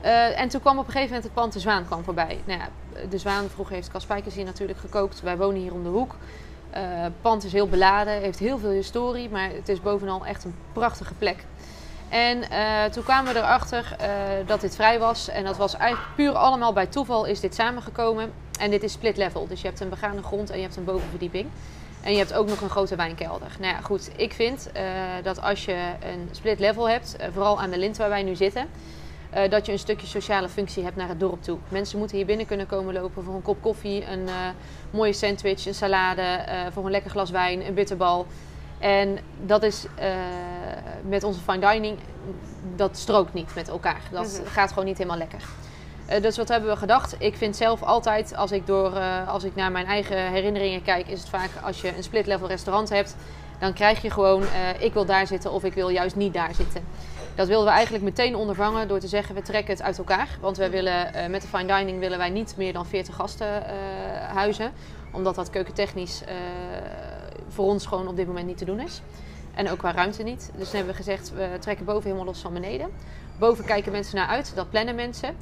Eh, 0.02 0.40
en 0.40 0.50
toen 0.50 0.62
kwam 0.62 0.78
op 0.78 0.86
een 0.86 0.92
gegeven 0.92 1.14
moment 1.14 1.24
het 1.24 1.34
pand 1.34 1.54
De 1.54 1.60
Zwaan 1.60 1.86
kwam 1.86 2.04
voorbij. 2.04 2.40
Nou 2.46 2.60
ja, 2.60 2.68
de 3.10 3.18
Zwaan, 3.18 3.50
vroeger 3.50 3.76
heeft 3.76 3.92
Cas 3.92 4.04
Spijkers 4.04 4.36
hier 4.36 4.46
natuurlijk 4.46 4.80
gekookt. 4.80 5.22
Wij 5.22 5.38
wonen 5.38 5.62
hier 5.62 5.74
om 5.74 5.84
de 5.84 5.90
hoek. 5.90 6.16
Eh, 6.70 6.82
Het 6.84 7.22
pand 7.22 7.44
is 7.44 7.52
heel 7.52 7.68
beladen, 7.68 8.14
heeft 8.14 8.40
heel 8.40 8.58
veel 8.58 8.70
historie, 8.70 9.30
maar 9.30 9.50
het 9.50 9.70
is 9.70 9.82
bovenal 9.82 10.26
echt 10.26 10.44
een 10.44 10.56
prachtige 10.74 11.14
plek. 11.14 11.46
En 12.10 12.50
eh, 12.50 12.84
toen 12.92 13.04
kwamen 13.04 13.34
we 13.34 13.40
erachter 13.40 13.96
dat 14.46 14.62
dit 14.62 14.76
vrij 14.76 15.00
was. 15.00 15.30
En 15.30 15.44
dat 15.44 15.58
was 15.58 15.76
eigenlijk 15.76 16.16
puur 16.16 16.32
allemaal 16.32 16.74
bij 16.74 16.86
toeval 16.86 17.26
is 17.26 17.40
dit 17.40 17.56
samengekomen. 17.56 18.32
En 18.60 18.70
dit 18.70 18.84
is 18.84 18.92
split 18.92 19.18
level. 19.18 19.48
Dus 19.48 19.62
je 19.62 19.68
hebt 19.68 19.80
een 19.80 19.90
begane 19.90 20.24
grond 20.24 20.50
en 20.50 20.58
je 20.58 20.64
hebt 20.64 20.76
een 20.76 20.84
bovenverdieping. 20.84 21.50
En 22.02 22.12
je 22.12 22.18
hebt 22.18 22.34
ook 22.34 22.48
nog 22.48 22.62
een 22.62 22.70
grote 22.70 22.96
wijnkelder. 22.96 23.52
Nou 23.60 23.74
ja, 23.74 23.82
goed. 23.82 24.10
Ik 24.16 24.34
vind 24.34 24.70
dat 25.24 25.42
als 25.42 25.66
je 25.66 25.92
een 26.00 26.30
split 26.32 26.60
level 26.60 26.90
hebt, 26.90 27.16
vooral 27.34 27.60
aan 27.60 27.70
de 27.70 27.78
lint 27.78 27.98
waar 27.98 28.10
wij 28.10 28.24
nu 28.24 28.36
zitten, 28.36 28.68
eh, 29.38 29.50
dat 29.50 29.66
je 29.66 29.72
een 29.72 29.80
stukje 29.80 30.08
sociale 30.08 30.50
functie 30.50 30.84
hebt 30.84 30.96
naar 30.96 31.08
het 31.08 31.20
dorp 31.20 31.44
toe. 31.44 31.58
Mensen 31.70 31.98
moeten 32.00 32.18
hier 32.18 32.26
binnen 32.26 32.46
kunnen 32.46 32.68
komen 32.68 32.94
lopen 32.94 33.24
voor 33.24 33.36
een 33.36 33.42
kop 33.42 33.62
koffie, 33.62 34.06
een 34.06 34.28
eh, 34.28 34.34
mooie 34.92 35.14
sandwich, 35.14 35.66
een 35.66 35.74
salade, 35.74 36.22
eh, 36.22 36.60
voor 36.72 36.86
een 36.86 36.92
lekker 36.92 37.12
glas 37.12 37.30
wijn, 37.30 37.68
een 37.68 37.74
bitterbal. 37.74 38.26
En 38.80 39.18
dat 39.46 39.64
is 39.64 39.86
met 41.08 41.24
onze 41.24 41.40
fine 41.40 41.72
dining, 41.72 41.98
dat 42.76 42.98
strookt 42.98 43.34
niet 43.34 43.56
met 43.56 43.68
elkaar. 43.68 44.02
Dat 44.12 44.40
Mhm. 44.42 44.52
gaat 44.52 44.70
gewoon 44.70 44.86
niet 44.86 44.98
helemaal 44.98 45.18
lekker. 45.18 45.42
Dus 46.22 46.38
wat 46.38 46.48
hebben 46.48 46.70
we 46.70 46.76
gedacht? 46.76 47.16
Ik 47.20 47.36
vind 47.36 47.56
zelf 47.56 47.84
altijd, 47.84 48.36
als 48.36 48.52
ik, 48.52 48.68
door, 48.68 49.00
als 49.28 49.44
ik 49.44 49.56
naar 49.56 49.72
mijn 49.72 49.86
eigen 49.86 50.32
herinneringen 50.32 50.82
kijk, 50.82 51.08
is 51.08 51.20
het 51.20 51.30
vaak 51.30 51.50
als 51.64 51.82
je 51.82 51.96
een 51.98 52.04
split 52.04 52.26
level 52.26 52.48
restaurant 52.48 52.90
hebt, 52.90 53.16
dan 53.60 53.74
krijg 53.74 54.02
je 54.02 54.10
gewoon, 54.10 54.44
ik 54.80 54.94
wil 54.94 55.06
daar 55.06 55.28
zitten 55.28 55.52
of 55.52 55.64
ik 55.64 55.74
wil 55.74 55.90
juist 55.90 56.16
niet 56.16 56.34
daar 56.34 56.56
zitten. 56.56 56.84
Dat 57.38 57.48
wilden 57.48 57.68
we 57.68 57.74
eigenlijk 57.74 58.04
meteen 58.04 58.36
ondervangen 58.36 58.88
door 58.88 59.00
te 59.00 59.08
zeggen, 59.08 59.36
we 59.36 59.42
trekken 59.42 59.74
het 59.74 59.84
uit 59.84 59.98
elkaar. 59.98 60.38
Want 60.42 60.58
wij 60.58 60.70
willen, 60.72 61.14
eh, 61.14 61.30
met 61.30 61.42
de 61.42 61.48
fine 61.48 61.78
dining 61.78 62.00
willen 62.00 62.18
wij 62.18 62.30
niet 62.30 62.54
meer 62.58 62.74
dan 62.74 62.86
40 62.86 63.16
gasten 63.16 63.66
eh, 63.66 63.74
huizen. 64.34 64.72
Omdat 65.12 65.36
dat 65.36 65.50
keukentechnisch 65.50 66.24
eh, 66.24 66.36
voor 67.48 67.66
ons 67.66 67.86
gewoon 67.86 68.08
op 68.08 68.16
dit 68.16 68.28
moment 68.28 68.48
niet 68.48 68.58
te 68.58 68.66
doen 68.66 68.80
is. 68.80 69.02
En 69.54 69.70
ook 69.70 69.78
qua 69.78 69.92
ruimte 69.92 70.24
niet. 70.24 70.52
Dus 70.56 70.66
toen 70.70 70.76
hebben 70.76 70.96
we 70.96 71.04
gezegd, 71.04 71.34
we 71.34 71.58
trekken 71.60 71.86
boven 71.86 72.04
helemaal 72.04 72.26
los 72.26 72.40
van 72.40 72.54
beneden. 72.54 72.90
Boven 73.40 73.66
kijken 73.66 73.92
mensen 73.92 74.16
naar 74.16 74.28
uit, 74.28 74.52
dat 74.56 74.70
plannen 74.70 74.96
mensen. 74.96 75.36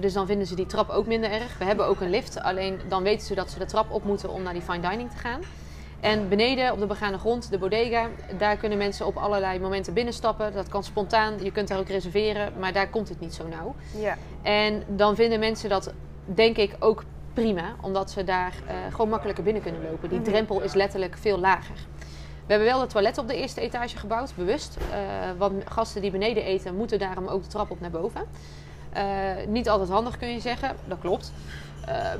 Dus 0.00 0.12
dan 0.12 0.26
vinden 0.26 0.46
ze 0.46 0.54
die 0.54 0.66
trap 0.66 0.88
ook 0.88 1.06
minder 1.06 1.30
erg. 1.30 1.58
We 1.58 1.64
hebben 1.64 1.86
ook 1.86 2.00
een 2.00 2.10
lift, 2.10 2.40
alleen 2.40 2.80
dan 2.88 3.02
weten 3.02 3.26
ze 3.26 3.34
dat 3.34 3.50
ze 3.50 3.58
de 3.58 3.64
trap 3.66 3.90
op 3.90 4.04
moeten 4.04 4.30
om 4.30 4.42
naar 4.42 4.52
die 4.52 4.62
fine 4.62 4.88
dining 4.88 5.10
te 5.10 5.16
gaan. 5.16 5.40
En 6.00 6.28
beneden 6.28 6.72
op 6.72 6.78
de 6.78 6.86
begane 6.86 7.18
grond, 7.18 7.50
de 7.50 7.58
bodega, 7.58 8.06
daar 8.38 8.56
kunnen 8.56 8.78
mensen 8.78 9.06
op 9.06 9.16
allerlei 9.16 9.58
momenten 9.60 9.92
binnenstappen. 9.94 10.52
Dat 10.52 10.68
kan 10.68 10.84
spontaan, 10.84 11.34
je 11.42 11.52
kunt 11.52 11.68
daar 11.68 11.78
ook 11.78 11.88
reserveren, 11.88 12.52
maar 12.58 12.72
daar 12.72 12.88
komt 12.88 13.08
het 13.08 13.20
niet 13.20 13.34
zo 13.34 13.48
nauw. 13.48 13.74
Ja. 14.00 14.16
En 14.42 14.82
dan 14.88 15.14
vinden 15.14 15.38
mensen 15.38 15.68
dat, 15.68 15.92
denk 16.24 16.56
ik, 16.56 16.76
ook 16.78 17.04
prima, 17.32 17.74
omdat 17.80 18.10
ze 18.10 18.24
daar 18.24 18.52
eh, 18.66 18.74
gewoon 18.90 19.08
makkelijker 19.08 19.44
binnen 19.44 19.62
kunnen 19.62 19.82
lopen. 19.90 20.08
Die 20.08 20.18
Mhm. 20.20 20.28
drempel 20.28 20.60
is 20.60 20.74
letterlijk 20.74 21.16
veel 21.20 21.38
lager. 21.38 21.76
We 22.46 22.54
hebben 22.54 22.68
wel 22.72 22.80
de 22.80 22.86
toiletten 22.86 23.22
op 23.22 23.28
de 23.28 23.36
eerste 23.36 23.60
etage 23.60 23.96
gebouwd, 23.96 24.32
bewust. 24.36 24.76
Eh, 24.76 24.98
want 25.38 25.62
gasten 25.70 26.02
die 26.02 26.10
beneden 26.10 26.42
eten, 26.44 26.74
moeten 26.76 26.98
daarom 26.98 27.26
ook 27.26 27.42
de 27.42 27.48
trap 27.48 27.70
op 27.70 27.80
naar 27.80 27.90
boven. 27.90 28.22
Eh, 28.92 29.02
niet 29.46 29.68
altijd 29.68 29.88
handig 29.90 30.18
kun 30.18 30.28
je 30.28 30.40
zeggen, 30.40 30.76
dat 30.84 30.98
klopt. 30.98 31.32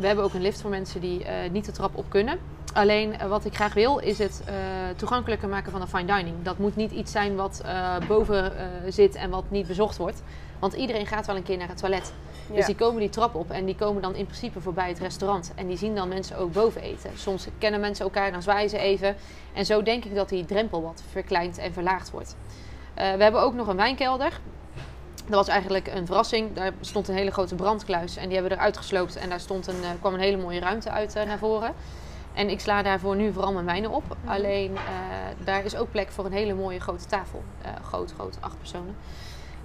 We 0.00 0.06
hebben 0.06 0.24
ook 0.24 0.34
een 0.34 0.40
lift 0.40 0.60
voor 0.60 0.70
mensen 0.70 1.00
die 1.00 1.24
niet 1.52 1.64
de 1.64 1.72
trap 1.72 1.96
op 1.96 2.04
kunnen. 2.08 2.38
Alleen 2.78 3.18
eh, 3.18 3.28
wat 3.28 3.44
ik 3.44 3.54
graag 3.54 3.74
wil, 3.74 3.98
is 3.98 4.18
het 4.18 4.42
eh, 4.46 4.54
toegankelijker 4.96 5.48
maken 5.48 5.72
van 5.72 5.80
de 5.80 5.86
fine 5.86 6.16
dining. 6.16 6.36
Dat 6.42 6.58
moet 6.58 6.76
niet 6.76 6.90
iets 6.90 7.12
zijn 7.12 7.36
wat 7.36 7.62
eh, 7.64 7.96
boven 8.08 8.52
zit 8.88 9.14
en 9.14 9.30
wat 9.30 9.44
niet 9.48 9.66
bezocht 9.66 9.96
wordt. 9.96 10.22
Want 10.58 10.72
iedereen 10.72 11.06
gaat 11.06 11.26
wel 11.26 11.36
een 11.36 11.42
keer 11.42 11.56
naar 11.56 11.68
het 11.68 11.78
toilet. 11.78 12.12
Ja. 12.48 12.54
Dus 12.54 12.66
die 12.66 12.74
komen 12.74 13.00
die 13.00 13.08
trap 13.08 13.34
op 13.34 13.50
en 13.50 13.64
die 13.64 13.74
komen 13.74 14.02
dan 14.02 14.14
in 14.14 14.24
principe 14.24 14.60
voorbij 14.60 14.88
het 14.88 14.98
restaurant. 14.98 15.52
En 15.54 15.66
die 15.66 15.76
zien 15.76 15.94
dan 15.94 16.08
mensen 16.08 16.38
ook 16.38 16.52
boven 16.52 16.80
eten. 16.80 17.10
Soms 17.14 17.46
kennen 17.58 17.80
mensen 17.80 18.04
elkaar, 18.04 18.32
dan 18.32 18.42
zwaaien 18.42 18.70
ze 18.70 18.78
even. 18.78 19.16
En 19.52 19.66
zo 19.66 19.82
denk 19.82 20.04
ik 20.04 20.14
dat 20.14 20.28
die 20.28 20.44
drempel 20.44 20.82
wat 20.82 21.02
verkleind 21.10 21.58
en 21.58 21.72
verlaagd 21.72 22.10
wordt. 22.10 22.36
We 22.94 23.02
hebben 23.02 23.40
ook 23.40 23.54
nog 23.54 23.66
een 23.66 23.76
wijnkelder. 23.76 24.40
Dat 25.14 25.36
was 25.36 25.48
eigenlijk 25.48 25.86
een 25.86 26.06
verrassing. 26.06 26.54
Daar 26.54 26.72
stond 26.80 27.08
een 27.08 27.14
hele 27.14 27.30
grote 27.30 27.54
brandkluis 27.54 28.16
en 28.16 28.24
die 28.24 28.32
hebben 28.32 28.50
we 28.50 28.56
eruit 28.56 28.76
gesloopt. 28.76 29.16
En 29.16 29.28
daar 29.28 29.40
stond 29.40 29.66
een, 29.66 29.82
kwam 30.00 30.14
een 30.14 30.20
hele 30.20 30.42
mooie 30.42 30.60
ruimte 30.60 30.90
uit 30.90 31.14
naar 31.14 31.38
voren. 31.38 31.74
En 32.34 32.50
ik 32.50 32.60
sla 32.60 32.82
daarvoor 32.82 33.16
nu 33.16 33.32
vooral 33.32 33.52
mijn 33.52 33.64
wijnen 33.64 33.90
op. 33.90 34.16
Alleen 34.24 34.76
eh, 34.76 34.82
daar 35.44 35.64
is 35.64 35.76
ook 35.76 35.90
plek 35.90 36.10
voor 36.10 36.24
een 36.24 36.32
hele 36.32 36.54
mooie 36.54 36.80
grote 36.80 37.06
tafel. 37.06 37.42
Eh, 37.62 37.70
groot, 37.84 38.12
groot, 38.12 38.36
acht 38.40 38.58
personen. 38.58 38.96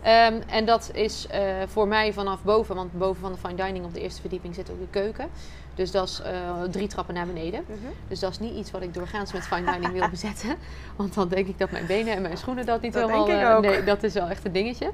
Ehm, 0.02 0.42
en 0.48 0.66
dat 0.66 0.90
is 0.94 1.28
eh, 1.28 1.42
voor 1.68 1.88
mij 1.88 2.14
vanaf 2.14 2.44
boven, 2.44 2.76
want 2.76 2.94
boven 2.94 3.22
van 3.22 3.32
de 3.32 3.38
fine 3.38 3.56
dining 3.56 3.86
op 3.86 3.94
de 3.94 4.02
eerste 4.02 4.22
verdieping 4.22 4.56
zit 4.56 4.72
ook 4.72 4.80
de 4.80 4.88
keuken. 4.90 5.28
Dus 5.76 5.92
dat 5.92 6.08
is 6.08 6.22
drie 6.72 6.88
trappen 6.88 7.14
naar 7.14 7.26
beneden. 7.26 7.64
Mhm. 7.68 7.78
Dus 8.08 8.20
dat 8.20 8.32
is 8.32 8.40
niet 8.40 8.56
iets 8.56 8.72
wat 8.72 8.82
ik 8.82 8.94
doorgaans 8.94 9.34
met 9.34 9.48
fine 9.48 9.72
dining 9.72 9.92
wil 9.92 10.10
bezetten. 10.18 10.56
Want 10.96 11.14
dan 11.14 11.28
denk 11.28 11.48
ik 11.48 11.60
dat 11.60 11.72
mijn 11.72 11.86
benen 11.86 12.14
en 12.14 12.22
mijn 12.22 12.38
schoenen 12.38 12.66
dat 12.66 12.82
niet 12.82 12.94
Dat 12.94 13.02
helemaal... 13.02 13.26
denk 13.26 13.42
ik 13.42 13.48
ook. 13.48 13.62
nee, 13.62 13.84
dat 13.84 14.04
is 14.04 14.14
wel 14.14 14.28
echt 14.28 14.46
een 14.46 14.52
dingetje. 14.52 14.92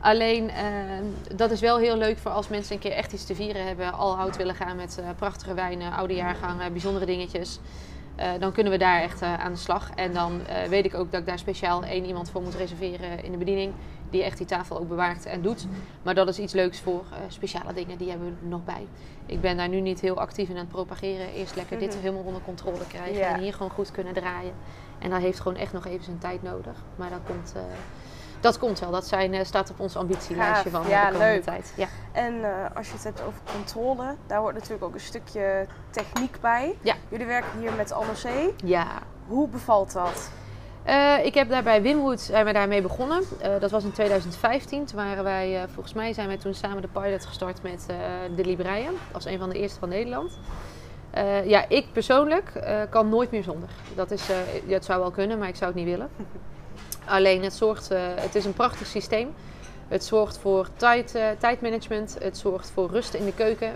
Alleen, 0.00 0.50
eh, 0.50 0.64
dat 1.36 1.50
is 1.50 1.60
wel 1.60 1.78
heel 1.78 1.96
leuk 1.96 2.18
voor 2.18 2.30
als 2.30 2.48
mensen 2.48 2.74
een 2.74 2.80
keer 2.80 2.92
echt 2.92 3.12
iets 3.12 3.24
te 3.26 3.34
vieren 3.34 3.66
hebben. 3.66 3.92
Al 3.92 4.16
hout 4.16 4.36
willen 4.36 4.54
gaan 4.54 4.76
met 4.76 4.98
eh, 4.98 5.08
prachtige 5.16 5.54
wijnen, 5.54 5.92
oude 5.92 6.14
jaargangen, 6.14 6.72
bijzondere 6.72 7.06
dingetjes. 7.06 7.58
Eh, 8.16 8.28
dan 8.38 8.52
kunnen 8.52 8.72
we 8.72 8.78
daar 8.78 9.00
echt 9.02 9.22
eh, 9.22 9.34
aan 9.34 9.52
de 9.52 9.58
slag. 9.58 9.90
En 9.94 10.12
dan 10.12 10.40
weet 10.68 10.84
ik 10.84 10.94
ook 10.94 11.10
dat 11.10 11.20
ik 11.20 11.26
daar 11.26 11.38
speciaal 11.38 11.84
één 11.84 12.04
iemand 12.04 12.30
voor 12.30 12.42
moet 12.42 12.54
reserveren 12.54 13.24
in 13.24 13.32
de 13.32 13.38
bediening. 13.38 13.72
Die 14.10 14.22
echt 14.22 14.36
die 14.38 14.46
tafel 14.46 14.78
ook 14.78 14.88
bewaakt 14.88 15.26
en 15.26 15.42
doet. 15.42 15.66
Maar 16.02 16.14
dat 16.14 16.28
is 16.28 16.38
iets 16.38 16.52
leuks 16.52 16.80
voor 16.80 17.04
speciale 17.28 17.72
dingen, 17.72 17.98
die 17.98 18.08
hebben 18.10 18.26
we 18.26 18.32
er 18.42 18.48
nog 18.48 18.64
bij. 18.64 18.86
Ik 19.26 19.40
ben 19.40 19.56
daar 19.56 19.68
nu 19.68 19.80
niet 19.80 20.00
heel 20.00 20.18
actief 20.20 20.48
in 20.48 20.54
aan 20.54 20.60
het 20.60 20.68
propageren. 20.70 21.32
Eerst 21.32 21.56
lekker 21.56 21.78
dit 21.78 21.92
Mhm. 21.94 22.00
helemaal 22.02 22.22
onder 22.22 22.42
controle 22.42 22.86
krijgen 22.88 23.14
Ja. 23.18 23.34
en 23.34 23.40
hier 23.40 23.52
gewoon 23.52 23.70
goed 23.70 23.90
kunnen 23.90 24.12
draaien. 24.14 24.52
En 24.98 25.10
dat 25.10 25.20
heeft 25.20 25.40
gewoon 25.40 25.58
echt 25.58 25.72
nog 25.72 25.86
even 25.86 26.04
zijn 26.04 26.18
tijd 26.18 26.42
nodig. 26.42 26.74
Maar 26.96 27.10
dat 27.10 27.20
komt, 27.26 27.54
dat 28.40 28.58
komt 28.58 28.78
wel. 28.78 28.90
Dat 28.90 29.06
zijn, 29.06 29.34
eh, 29.34 29.44
staat 29.44 29.70
op 29.70 29.80
ons 29.80 29.96
ambitielijstje 29.96 30.70
Gaaf. 30.70 30.82
van 30.82 30.90
Ja, 30.90 31.06
de 31.06 31.12
komende 31.12 31.32
leuk. 31.34 31.42
tijd. 31.44 31.72
Ja. 31.76 31.86
En 32.12 32.44
eh, 32.44 32.76
als 32.76 32.86
je 32.86 32.92
het 32.94 33.04
hebt 33.04 33.20
over 33.20 33.40
controle, 33.52 34.14
daar 34.26 34.38
hoort 34.38 34.54
natuurlijk 34.54 34.84
ook 34.84 34.94
een 34.94 35.00
stukje 35.00 35.66
techniek 35.90 36.40
bij. 36.40 36.76
Ja. 36.80 36.94
Jullie 37.08 37.26
werken 37.26 37.58
hier 37.58 37.72
met 37.72 37.92
Anne 37.92 38.52
ja. 38.64 38.86
Hoe 39.26 39.48
bevalt 39.48 39.92
dat? 39.92 40.30
Uh, 40.86 41.24
ik 41.24 41.34
heb 41.34 41.48
daarbij 41.48 41.82
Wimwood 41.82 42.20
zijn 42.20 42.44
we 42.44 42.52
daarmee 42.52 42.82
begonnen. 42.82 43.22
Uh, 43.42 43.48
dat 43.60 43.70
was 43.70 43.84
in 43.84 43.92
2015. 43.92 44.84
Toen 44.84 44.96
waren 44.96 45.24
wij, 45.24 45.62
uh, 45.62 45.62
volgens 45.74 45.94
mij 45.94 46.12
zijn 46.12 46.26
wij 46.26 46.36
toen 46.36 46.54
samen 46.54 46.82
de 46.82 46.88
pilot 46.88 47.26
gestart 47.26 47.62
met 47.62 47.86
de 48.36 48.44
Libreien. 48.44 48.92
Als 49.12 49.24
een 49.24 49.38
van 49.38 49.48
de 49.48 49.58
eerste 49.58 49.78
van 49.78 49.88
Nederland. 49.88 50.38
ja, 51.44 51.68
ik 51.68 51.86
persoonlijk 51.92 52.52
kan 52.90 53.08
nooit 53.08 53.30
meer 53.30 53.42
zonder. 53.42 53.68
Dat, 53.94 54.10
is, 54.10 54.22
het 54.68 54.84
zou 54.84 55.00
wel 55.00 55.10
kunnen, 55.10 55.38
maar 55.38 55.48
ik 55.48 55.56
zou 55.56 55.70
het 55.72 55.80
niet 55.80 55.88
willen. 55.90 56.08
Alleen 57.10 57.42
het 57.42 57.52
zorgt, 57.52 57.88
het 58.14 58.34
is 58.34 58.44
een 58.44 58.52
prachtig 58.52 58.86
systeem. 58.86 59.34
Het 59.88 60.04
zorgt 60.04 60.38
voor 60.38 60.68
tijd, 60.76 61.18
tijdmanagement. 61.38 62.16
Het 62.20 62.38
zorgt 62.38 62.70
voor 62.70 62.90
rust 62.90 63.14
in 63.14 63.24
de 63.24 63.34
keuken. 63.34 63.72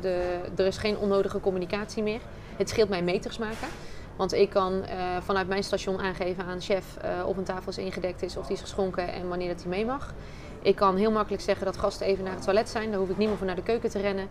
De, 0.00 0.40
er 0.56 0.66
is 0.66 0.76
geen 0.76 0.98
onnodige 0.98 1.40
communicatie 1.40 2.02
meer. 2.02 2.20
Het 2.56 2.68
scheelt 2.68 2.88
mij 2.88 3.02
meters 3.02 3.38
maken. 3.38 3.68
Want 4.16 4.32
ik 4.32 4.50
kan 4.50 4.84
vanuit 5.24 5.48
mijn 5.48 5.64
station 5.64 6.00
aangeven 6.00 6.44
aan 6.44 6.60
chef 6.60 6.84
of 7.26 7.36
een 7.36 7.44
tafel 7.44 7.70
is 7.70 7.78
ingedekt 7.78 8.22
is 8.22 8.36
of 8.36 8.46
die 8.46 8.56
is 8.56 8.62
geschonken 8.62 9.12
en 9.12 9.28
wanneer 9.28 9.48
dat 9.48 9.60
hij 9.60 9.70
mee 9.70 9.86
mag. 9.86 10.14
Ik 10.62 10.76
kan 10.76 10.96
heel 10.96 11.10
makkelijk 11.10 11.42
zeggen 11.42 11.66
dat 11.66 11.76
gasten 11.76 12.06
even 12.06 12.24
naar 12.24 12.34
het 12.34 12.42
toilet 12.42 12.68
zijn. 12.68 12.90
Daar 12.90 12.98
hoef 12.98 13.08
ik 13.08 13.18
niet 13.18 13.28
meer 13.28 13.36
voor 13.36 13.46
naar 13.46 13.56
de 13.56 13.62
keuken 13.62 13.90
te 13.90 14.00
rennen. 14.00 14.28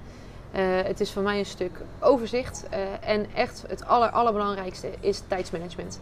Het 0.86 1.00
is 1.00 1.12
voor 1.12 1.24
mij 1.24 1.40
een 1.40 1.46
stuk 1.46 1.82
overzicht. 2.00 2.66
en 3.02 3.26
echt 3.36 3.64
het 3.68 3.86
aller, 3.86 4.10
allerbelangrijkste 4.10 4.90
is 5.00 5.22
tijdsmanagement. 5.28 6.00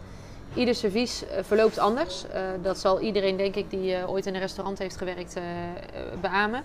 Ieder 0.56 0.76
servies 0.76 1.24
verloopt 1.42 1.78
anders. 1.78 2.26
dat 2.62 2.80
zal 2.80 3.00
iedereen, 3.00 3.38
denk 3.38 3.56
ik, 3.56 3.70
die 3.70 4.08
ooit 4.08 4.26
in 4.26 4.34
een 4.34 4.40
restaurant 4.40 4.80
heeft 4.80 4.98
gewerkt, 4.98 5.38
beamen. 6.22 6.64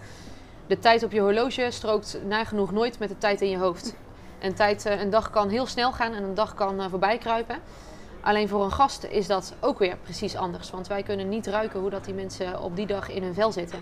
De 0.70 0.78
tijd 0.78 1.02
op 1.02 1.12
je 1.12 1.20
horloge 1.20 1.66
strookt 1.70 2.18
nagenoeg 2.24 2.72
nooit 2.72 2.98
met 2.98 3.08
de 3.08 3.18
tijd 3.18 3.40
in 3.40 3.48
je 3.50 3.58
hoofd. 3.58 3.94
Een, 4.40 4.54
tijd, 4.54 4.86
eh, 4.86 5.00
een 5.00 5.10
dag 5.10 5.30
kan 5.30 5.48
heel 5.48 5.66
snel 5.66 5.92
gaan 5.92 6.12
en 6.12 6.22
een 6.22 6.34
dag 6.34 6.54
kan 6.54 6.80
eh, 6.80 6.86
voorbij 6.90 7.18
kruipen. 7.18 7.58
Alleen 8.20 8.48
voor 8.48 8.64
een 8.64 8.72
gast 8.72 9.04
is 9.04 9.26
dat 9.26 9.54
ook 9.60 9.78
weer 9.78 9.96
precies 9.96 10.36
anders. 10.36 10.70
Want 10.70 10.86
wij 10.86 11.02
kunnen 11.02 11.28
niet 11.28 11.46
ruiken 11.46 11.80
hoe 11.80 11.90
dat 11.90 12.04
die 12.04 12.14
mensen 12.14 12.62
op 12.62 12.76
die 12.76 12.86
dag 12.86 13.08
in 13.08 13.22
hun 13.22 13.34
vel 13.34 13.52
zitten. 13.52 13.78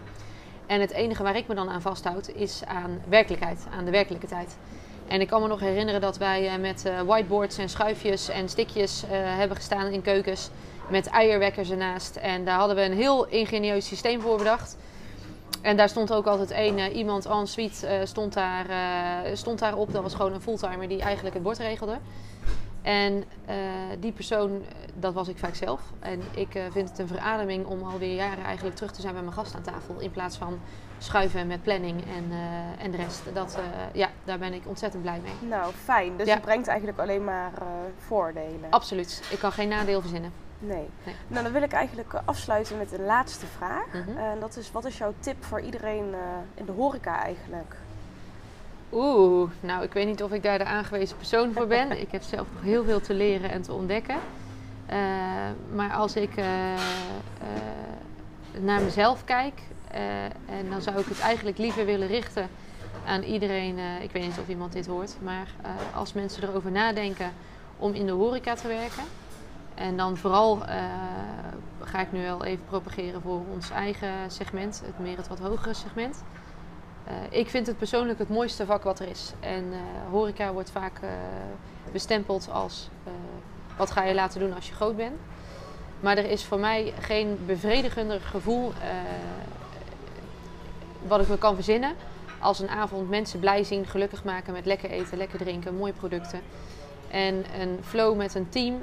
En 0.67 0.81
het 0.81 0.91
enige 0.91 1.23
waar 1.23 1.37
ik 1.37 1.49
me 1.49 1.55
dan 1.55 1.69
aan 1.69 1.83
vasthoud 1.83 2.29
is 2.29 2.63
aan 2.65 3.03
werkelijkheid, 3.09 3.67
aan 3.71 3.85
de 3.85 3.91
werkelijke 3.91 4.27
tijd. 4.27 4.57
En 5.09 5.21
ik 5.21 5.29
kan 5.29 5.43
me 5.43 5.49
nog 5.49 5.61
herinneren 5.61 6.01
dat 6.01 6.17
wij 6.17 6.49
eh, 6.49 6.59
met 6.61 6.93
whiteboards 7.07 7.59
en 7.59 7.69
schuifjes 7.69 8.29
en 8.29 8.49
stikjes 8.49 9.05
hebben 9.11 9.57
gestaan 9.57 9.87
in 9.87 10.03
keukens. 10.03 10.51
Met 10.89 11.07
eierwekkers 11.07 11.71
ernaast. 11.71 12.17
En 12.17 12.45
daar 12.45 12.59
hadden 12.59 12.77
we 12.77 12.83
een 12.83 12.97
heel 12.97 13.27
ingenieus 13.27 13.87
systeem 13.87 14.21
voor 14.21 14.39
bedacht. 14.39 14.77
En 15.63 15.77
daar 15.77 15.89
stond 15.89 16.13
ook 16.13 16.27
altijd 16.27 16.51
één 16.51 16.93
iemand 16.93 17.27
en 17.27 17.47
suite 17.47 18.01
stond, 18.05 18.33
daar, 18.33 18.67
stond 19.33 19.59
daarop. 19.59 19.93
Dat 19.93 20.03
was 20.03 20.15
gewoon 20.15 20.33
een 20.33 20.41
fulltimer 20.41 20.89
die 20.89 21.01
eigenlijk 21.01 21.35
het 21.35 21.43
bord 21.43 21.59
regelde. 21.59 21.99
En 22.83 23.25
die 23.99 24.13
persoon, 24.13 24.63
dat 24.95 25.15
was 25.15 25.29
ik 25.29 25.39
vaak 25.39 25.55
zelf. 25.55 25.81
En 25.99 26.21
ik 26.35 26.49
vind 26.71 26.89
het 26.89 26.99
een 26.99 27.09
verademing 27.09 27.67
om 27.67 27.83
alweer 27.83 28.15
jaren 28.15 28.45
eigenlijk 28.45 28.77
terug 28.77 28.93
te 28.93 29.01
zijn 29.01 29.13
bij 29.13 29.23
mijn 29.23 29.35
gast 29.35 29.55
aan 29.55 29.63
tafel. 29.63 29.99
In 29.99 30.11
plaats 30.11 30.37
van 30.37 30.61
schuiven 30.99 31.47
met 31.47 31.63
planning 31.63 32.05
en, 32.05 32.33
en 32.79 32.91
de 32.91 32.97
rest. 32.97 33.23
Dat, 33.35 33.59
ja, 33.93 34.09
daar 34.25 34.39
ben 34.39 34.53
ik 34.53 34.63
ontzettend 34.67 35.03
blij 35.03 35.21
mee. 35.23 35.49
Nou, 35.49 35.73
fijn. 35.75 36.17
Dus 36.17 36.27
ja. 36.27 36.35
het 36.35 36.43
brengt 36.43 36.69
eigenlijk 36.69 36.99
alleen 36.99 37.25
maar 37.25 37.53
voordelen. 37.97 38.71
Absoluut. 38.71 39.23
Ik 39.31 39.39
kan 39.39 39.53
geen 39.53 39.69
nadeel 39.69 40.01
verzinnen. 40.01 40.33
Nee. 40.59 40.89
Nou, 41.27 41.43
dan 41.45 41.53
wil 41.53 41.63
ik 41.63 41.73
eigenlijk 41.73 42.13
eh, 42.13 42.21
afsluiten 42.25 42.79
met 42.79 42.93
een 42.93 43.05
laatste 43.05 43.47
vraag. 43.47 43.87
Mhm. 43.87 44.17
En 44.19 44.41
dat 44.41 44.57
is, 44.57 44.73
wat 44.73 44.85
is 44.85 44.99
jouw 44.99 45.15
tip 45.21 45.45
voor 45.45 45.61
iedereen 45.61 46.15
in 46.55 46.65
de 46.65 46.73
horeca 46.73 47.23
eigenlijk? 47.23 47.77
Oeh, 48.93 49.51
nou 49.61 49.83
ik 49.83 49.93
weet 49.93 50.07
niet 50.07 50.23
of 50.23 50.33
ik 50.33 50.43
daar 50.43 50.59
de 50.59 50.65
aangewezen 50.65 51.17
persoon 51.17 51.53
voor 51.53 51.67
ben. 51.67 52.01
ik 52.01 52.11
heb 52.11 52.23
zelf 52.23 52.47
nog 52.53 52.63
heel 52.63 52.85
veel 52.85 53.01
te 53.01 53.15
leren 53.15 53.51
en 53.51 53.63
te 53.63 53.73
ontdekken. 53.73 54.17
Uh, 54.91 54.97
maar 55.75 55.93
als 55.93 56.17
ik 56.17 56.31
naar 58.61 58.83
mezelf 58.83 59.25
kijk, 59.25 59.61
en 60.47 60.71
dan 60.71 60.83
zou 60.83 60.99
ik 60.99 61.07
het 61.07 61.21
eigenlijk 61.21 61.59
liever 61.59 61.85
willen 61.85 62.09
richten 62.09 62.49
aan 63.07 63.23
iedereen. 63.23 63.79
ik 64.03 64.11
weet 64.11 64.23
niet 64.23 64.39
of 64.39 64.49
iemand 64.49 64.73
dit 64.73 64.87
hoort, 64.87 65.17
maar 65.23 65.49
als 65.95 66.13
mensen 66.13 66.43
erover 66.43 66.71
nadenken 66.71 67.33
om 67.77 67.93
in 67.93 68.07
de 68.07 68.13
horeca 68.13 68.55
te 68.55 68.69
werken, 68.69 69.05
en 69.75 69.97
dan 69.97 70.17
vooral 70.17 70.63
ga 71.83 72.01
ik 72.01 72.13
nu 72.13 72.23
wel 72.23 72.45
even 72.45 72.65
propageren 72.65 73.23
voor 73.23 73.41
ons 73.53 73.71
eigen 73.71 74.31
segment, 74.31 74.83
het 74.85 74.99
meer 74.99 75.17
het 75.17 75.29
wat 75.29 75.39
hogere 75.39 75.75
segment. 75.75 76.23
Uh, 77.09 77.15
ik 77.31 77.49
vind 77.49 77.67
het 77.67 77.79
persoonlijk 77.79 78.19
het 78.19 78.29
mooiste 78.29 78.67
vak 78.67 78.83
wat 78.83 79.01
er 79.01 79.09
is. 79.09 79.33
En 79.41 79.65
uh, 79.65 79.79
horeca 80.11 80.53
wordt 80.53 80.71
vaak 80.71 81.01
bestempeld 81.93 82.49
als 82.53 82.89
wat 83.77 83.91
ga 83.91 84.05
je 84.05 84.15
laten 84.15 84.41
doen 84.41 84.55
als 84.55 84.69
je 84.69 84.75
groot 84.75 84.97
bent. 84.97 85.17
Maar 86.01 86.19
er 86.19 86.31
is 86.31 86.45
voor 86.45 86.59
mij 86.59 86.93
geen 87.01 87.39
bevredigender 87.47 88.21
gevoel 88.21 88.73
wat 91.07 91.21
ik 91.21 91.29
me 91.29 91.39
kan 91.39 91.55
verzinnen 91.55 91.95
als 92.39 92.59
een 92.59 92.69
avond 92.69 93.09
mensen 93.09 93.41
blij 93.41 93.65
zien, 93.65 93.87
gelukkig 93.87 94.25
maken 94.25 94.53
met 94.53 94.67
lekker 94.67 94.91
eten, 94.91 95.19
lekker 95.19 95.39
drinken, 95.39 95.77
mooie 95.77 95.93
producten. 95.93 96.41
En 97.11 97.45
een 97.61 97.79
flow 97.83 98.17
met 98.17 98.35
een 98.35 98.49
team, 98.49 98.83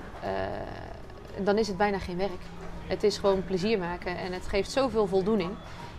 dan 1.43 1.57
is 1.57 1.67
het 1.67 1.77
bijna 1.77 1.99
geen 1.99 2.17
werk. 2.17 2.41
Het 2.87 3.03
is 3.03 3.17
gewoon 3.17 3.43
plezier 3.43 3.79
maken 3.79 4.17
en 4.17 4.33
het 4.33 4.47
geeft 4.47 4.71
zoveel 4.71 5.07
voldoening. 5.07 5.51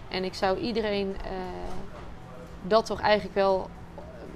En 0.09 0.25
ik 0.25 0.35
zou 0.35 0.59
iedereen 0.59 1.17
dat 2.67 2.87
toch 2.87 3.01
eigenlijk 3.01 3.35
wel 3.35 3.71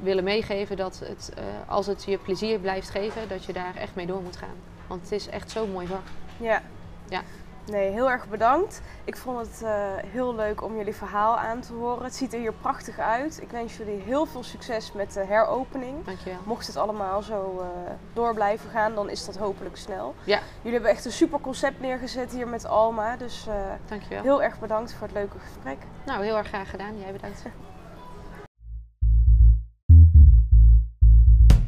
willen 0.02 0.24
meegeven 0.24 0.76
dat 0.76 0.98
het, 1.04 1.32
uh, 1.38 1.44
als 1.66 1.86
het 1.86 2.04
je 2.04 2.18
plezier 2.18 2.58
blijft 2.58 2.90
geven, 2.90 3.28
dat 3.28 3.44
je 3.44 3.52
daar 3.52 3.76
echt 3.76 3.94
mee 3.94 4.06
door 4.06 4.22
moet 4.22 4.36
gaan. 4.36 4.56
Want 4.86 5.02
het 5.02 5.12
is 5.12 5.28
echt 5.28 5.50
zo'n 5.50 5.70
mooi 5.70 5.86
vak. 5.86 6.02
Ja. 6.36 6.62
Ja. 7.08 7.22
Nee, 7.66 7.90
heel 7.90 8.10
erg 8.10 8.28
bedankt. 8.28 8.82
Ik 9.04 9.16
vond 9.16 9.38
het 9.46 9.60
uh, 9.62 9.70
heel 10.06 10.34
leuk 10.34 10.62
om 10.62 10.76
jullie 10.76 10.94
verhaal 10.94 11.38
aan 11.38 11.60
te 11.60 11.72
horen. 11.72 12.04
Het 12.04 12.14
ziet 12.14 12.32
er 12.32 12.38
hier 12.38 12.52
prachtig 12.52 12.98
uit. 12.98 13.42
Ik 13.42 13.50
wens 13.50 13.76
jullie 13.76 14.00
heel 14.00 14.26
veel 14.26 14.42
succes 14.42 14.92
met 14.92 15.12
de 15.12 15.24
heropening. 15.24 16.04
Dankjewel. 16.04 16.38
Mocht 16.44 16.66
het 16.66 16.76
allemaal 16.76 17.22
zo 17.22 17.58
uh, 17.60 17.66
door 18.12 18.34
blijven 18.34 18.70
gaan, 18.70 18.94
dan 18.94 19.10
is 19.10 19.24
dat 19.24 19.36
hopelijk 19.36 19.76
snel. 19.76 20.14
Ja. 20.24 20.38
Jullie 20.56 20.72
hebben 20.72 20.90
echt 20.90 21.04
een 21.04 21.12
super 21.12 21.40
concept 21.40 21.80
neergezet 21.80 22.32
hier 22.32 22.48
met 22.48 22.66
Alma. 22.66 23.16
Dus 23.16 23.46
uh, 23.48 23.54
Dankjewel. 23.88 24.22
heel 24.22 24.42
erg 24.42 24.58
bedankt 24.58 24.92
voor 24.92 25.06
het 25.06 25.16
leuke 25.16 25.38
gesprek. 25.38 25.78
Nou, 26.06 26.24
heel 26.24 26.36
erg 26.36 26.48
graag 26.48 26.70
gedaan. 26.70 26.98
Jij 26.98 27.12
bedankt. 27.12 27.42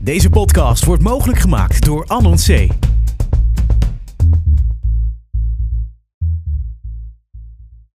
Deze 0.05 0.31
podcast 0.31 0.85
wordt 0.85 1.03
mogelijk 1.03 1.38
gemaakt 1.38 1.85
door 1.85 2.05
Anon 2.07 2.37
C. 2.37 2.69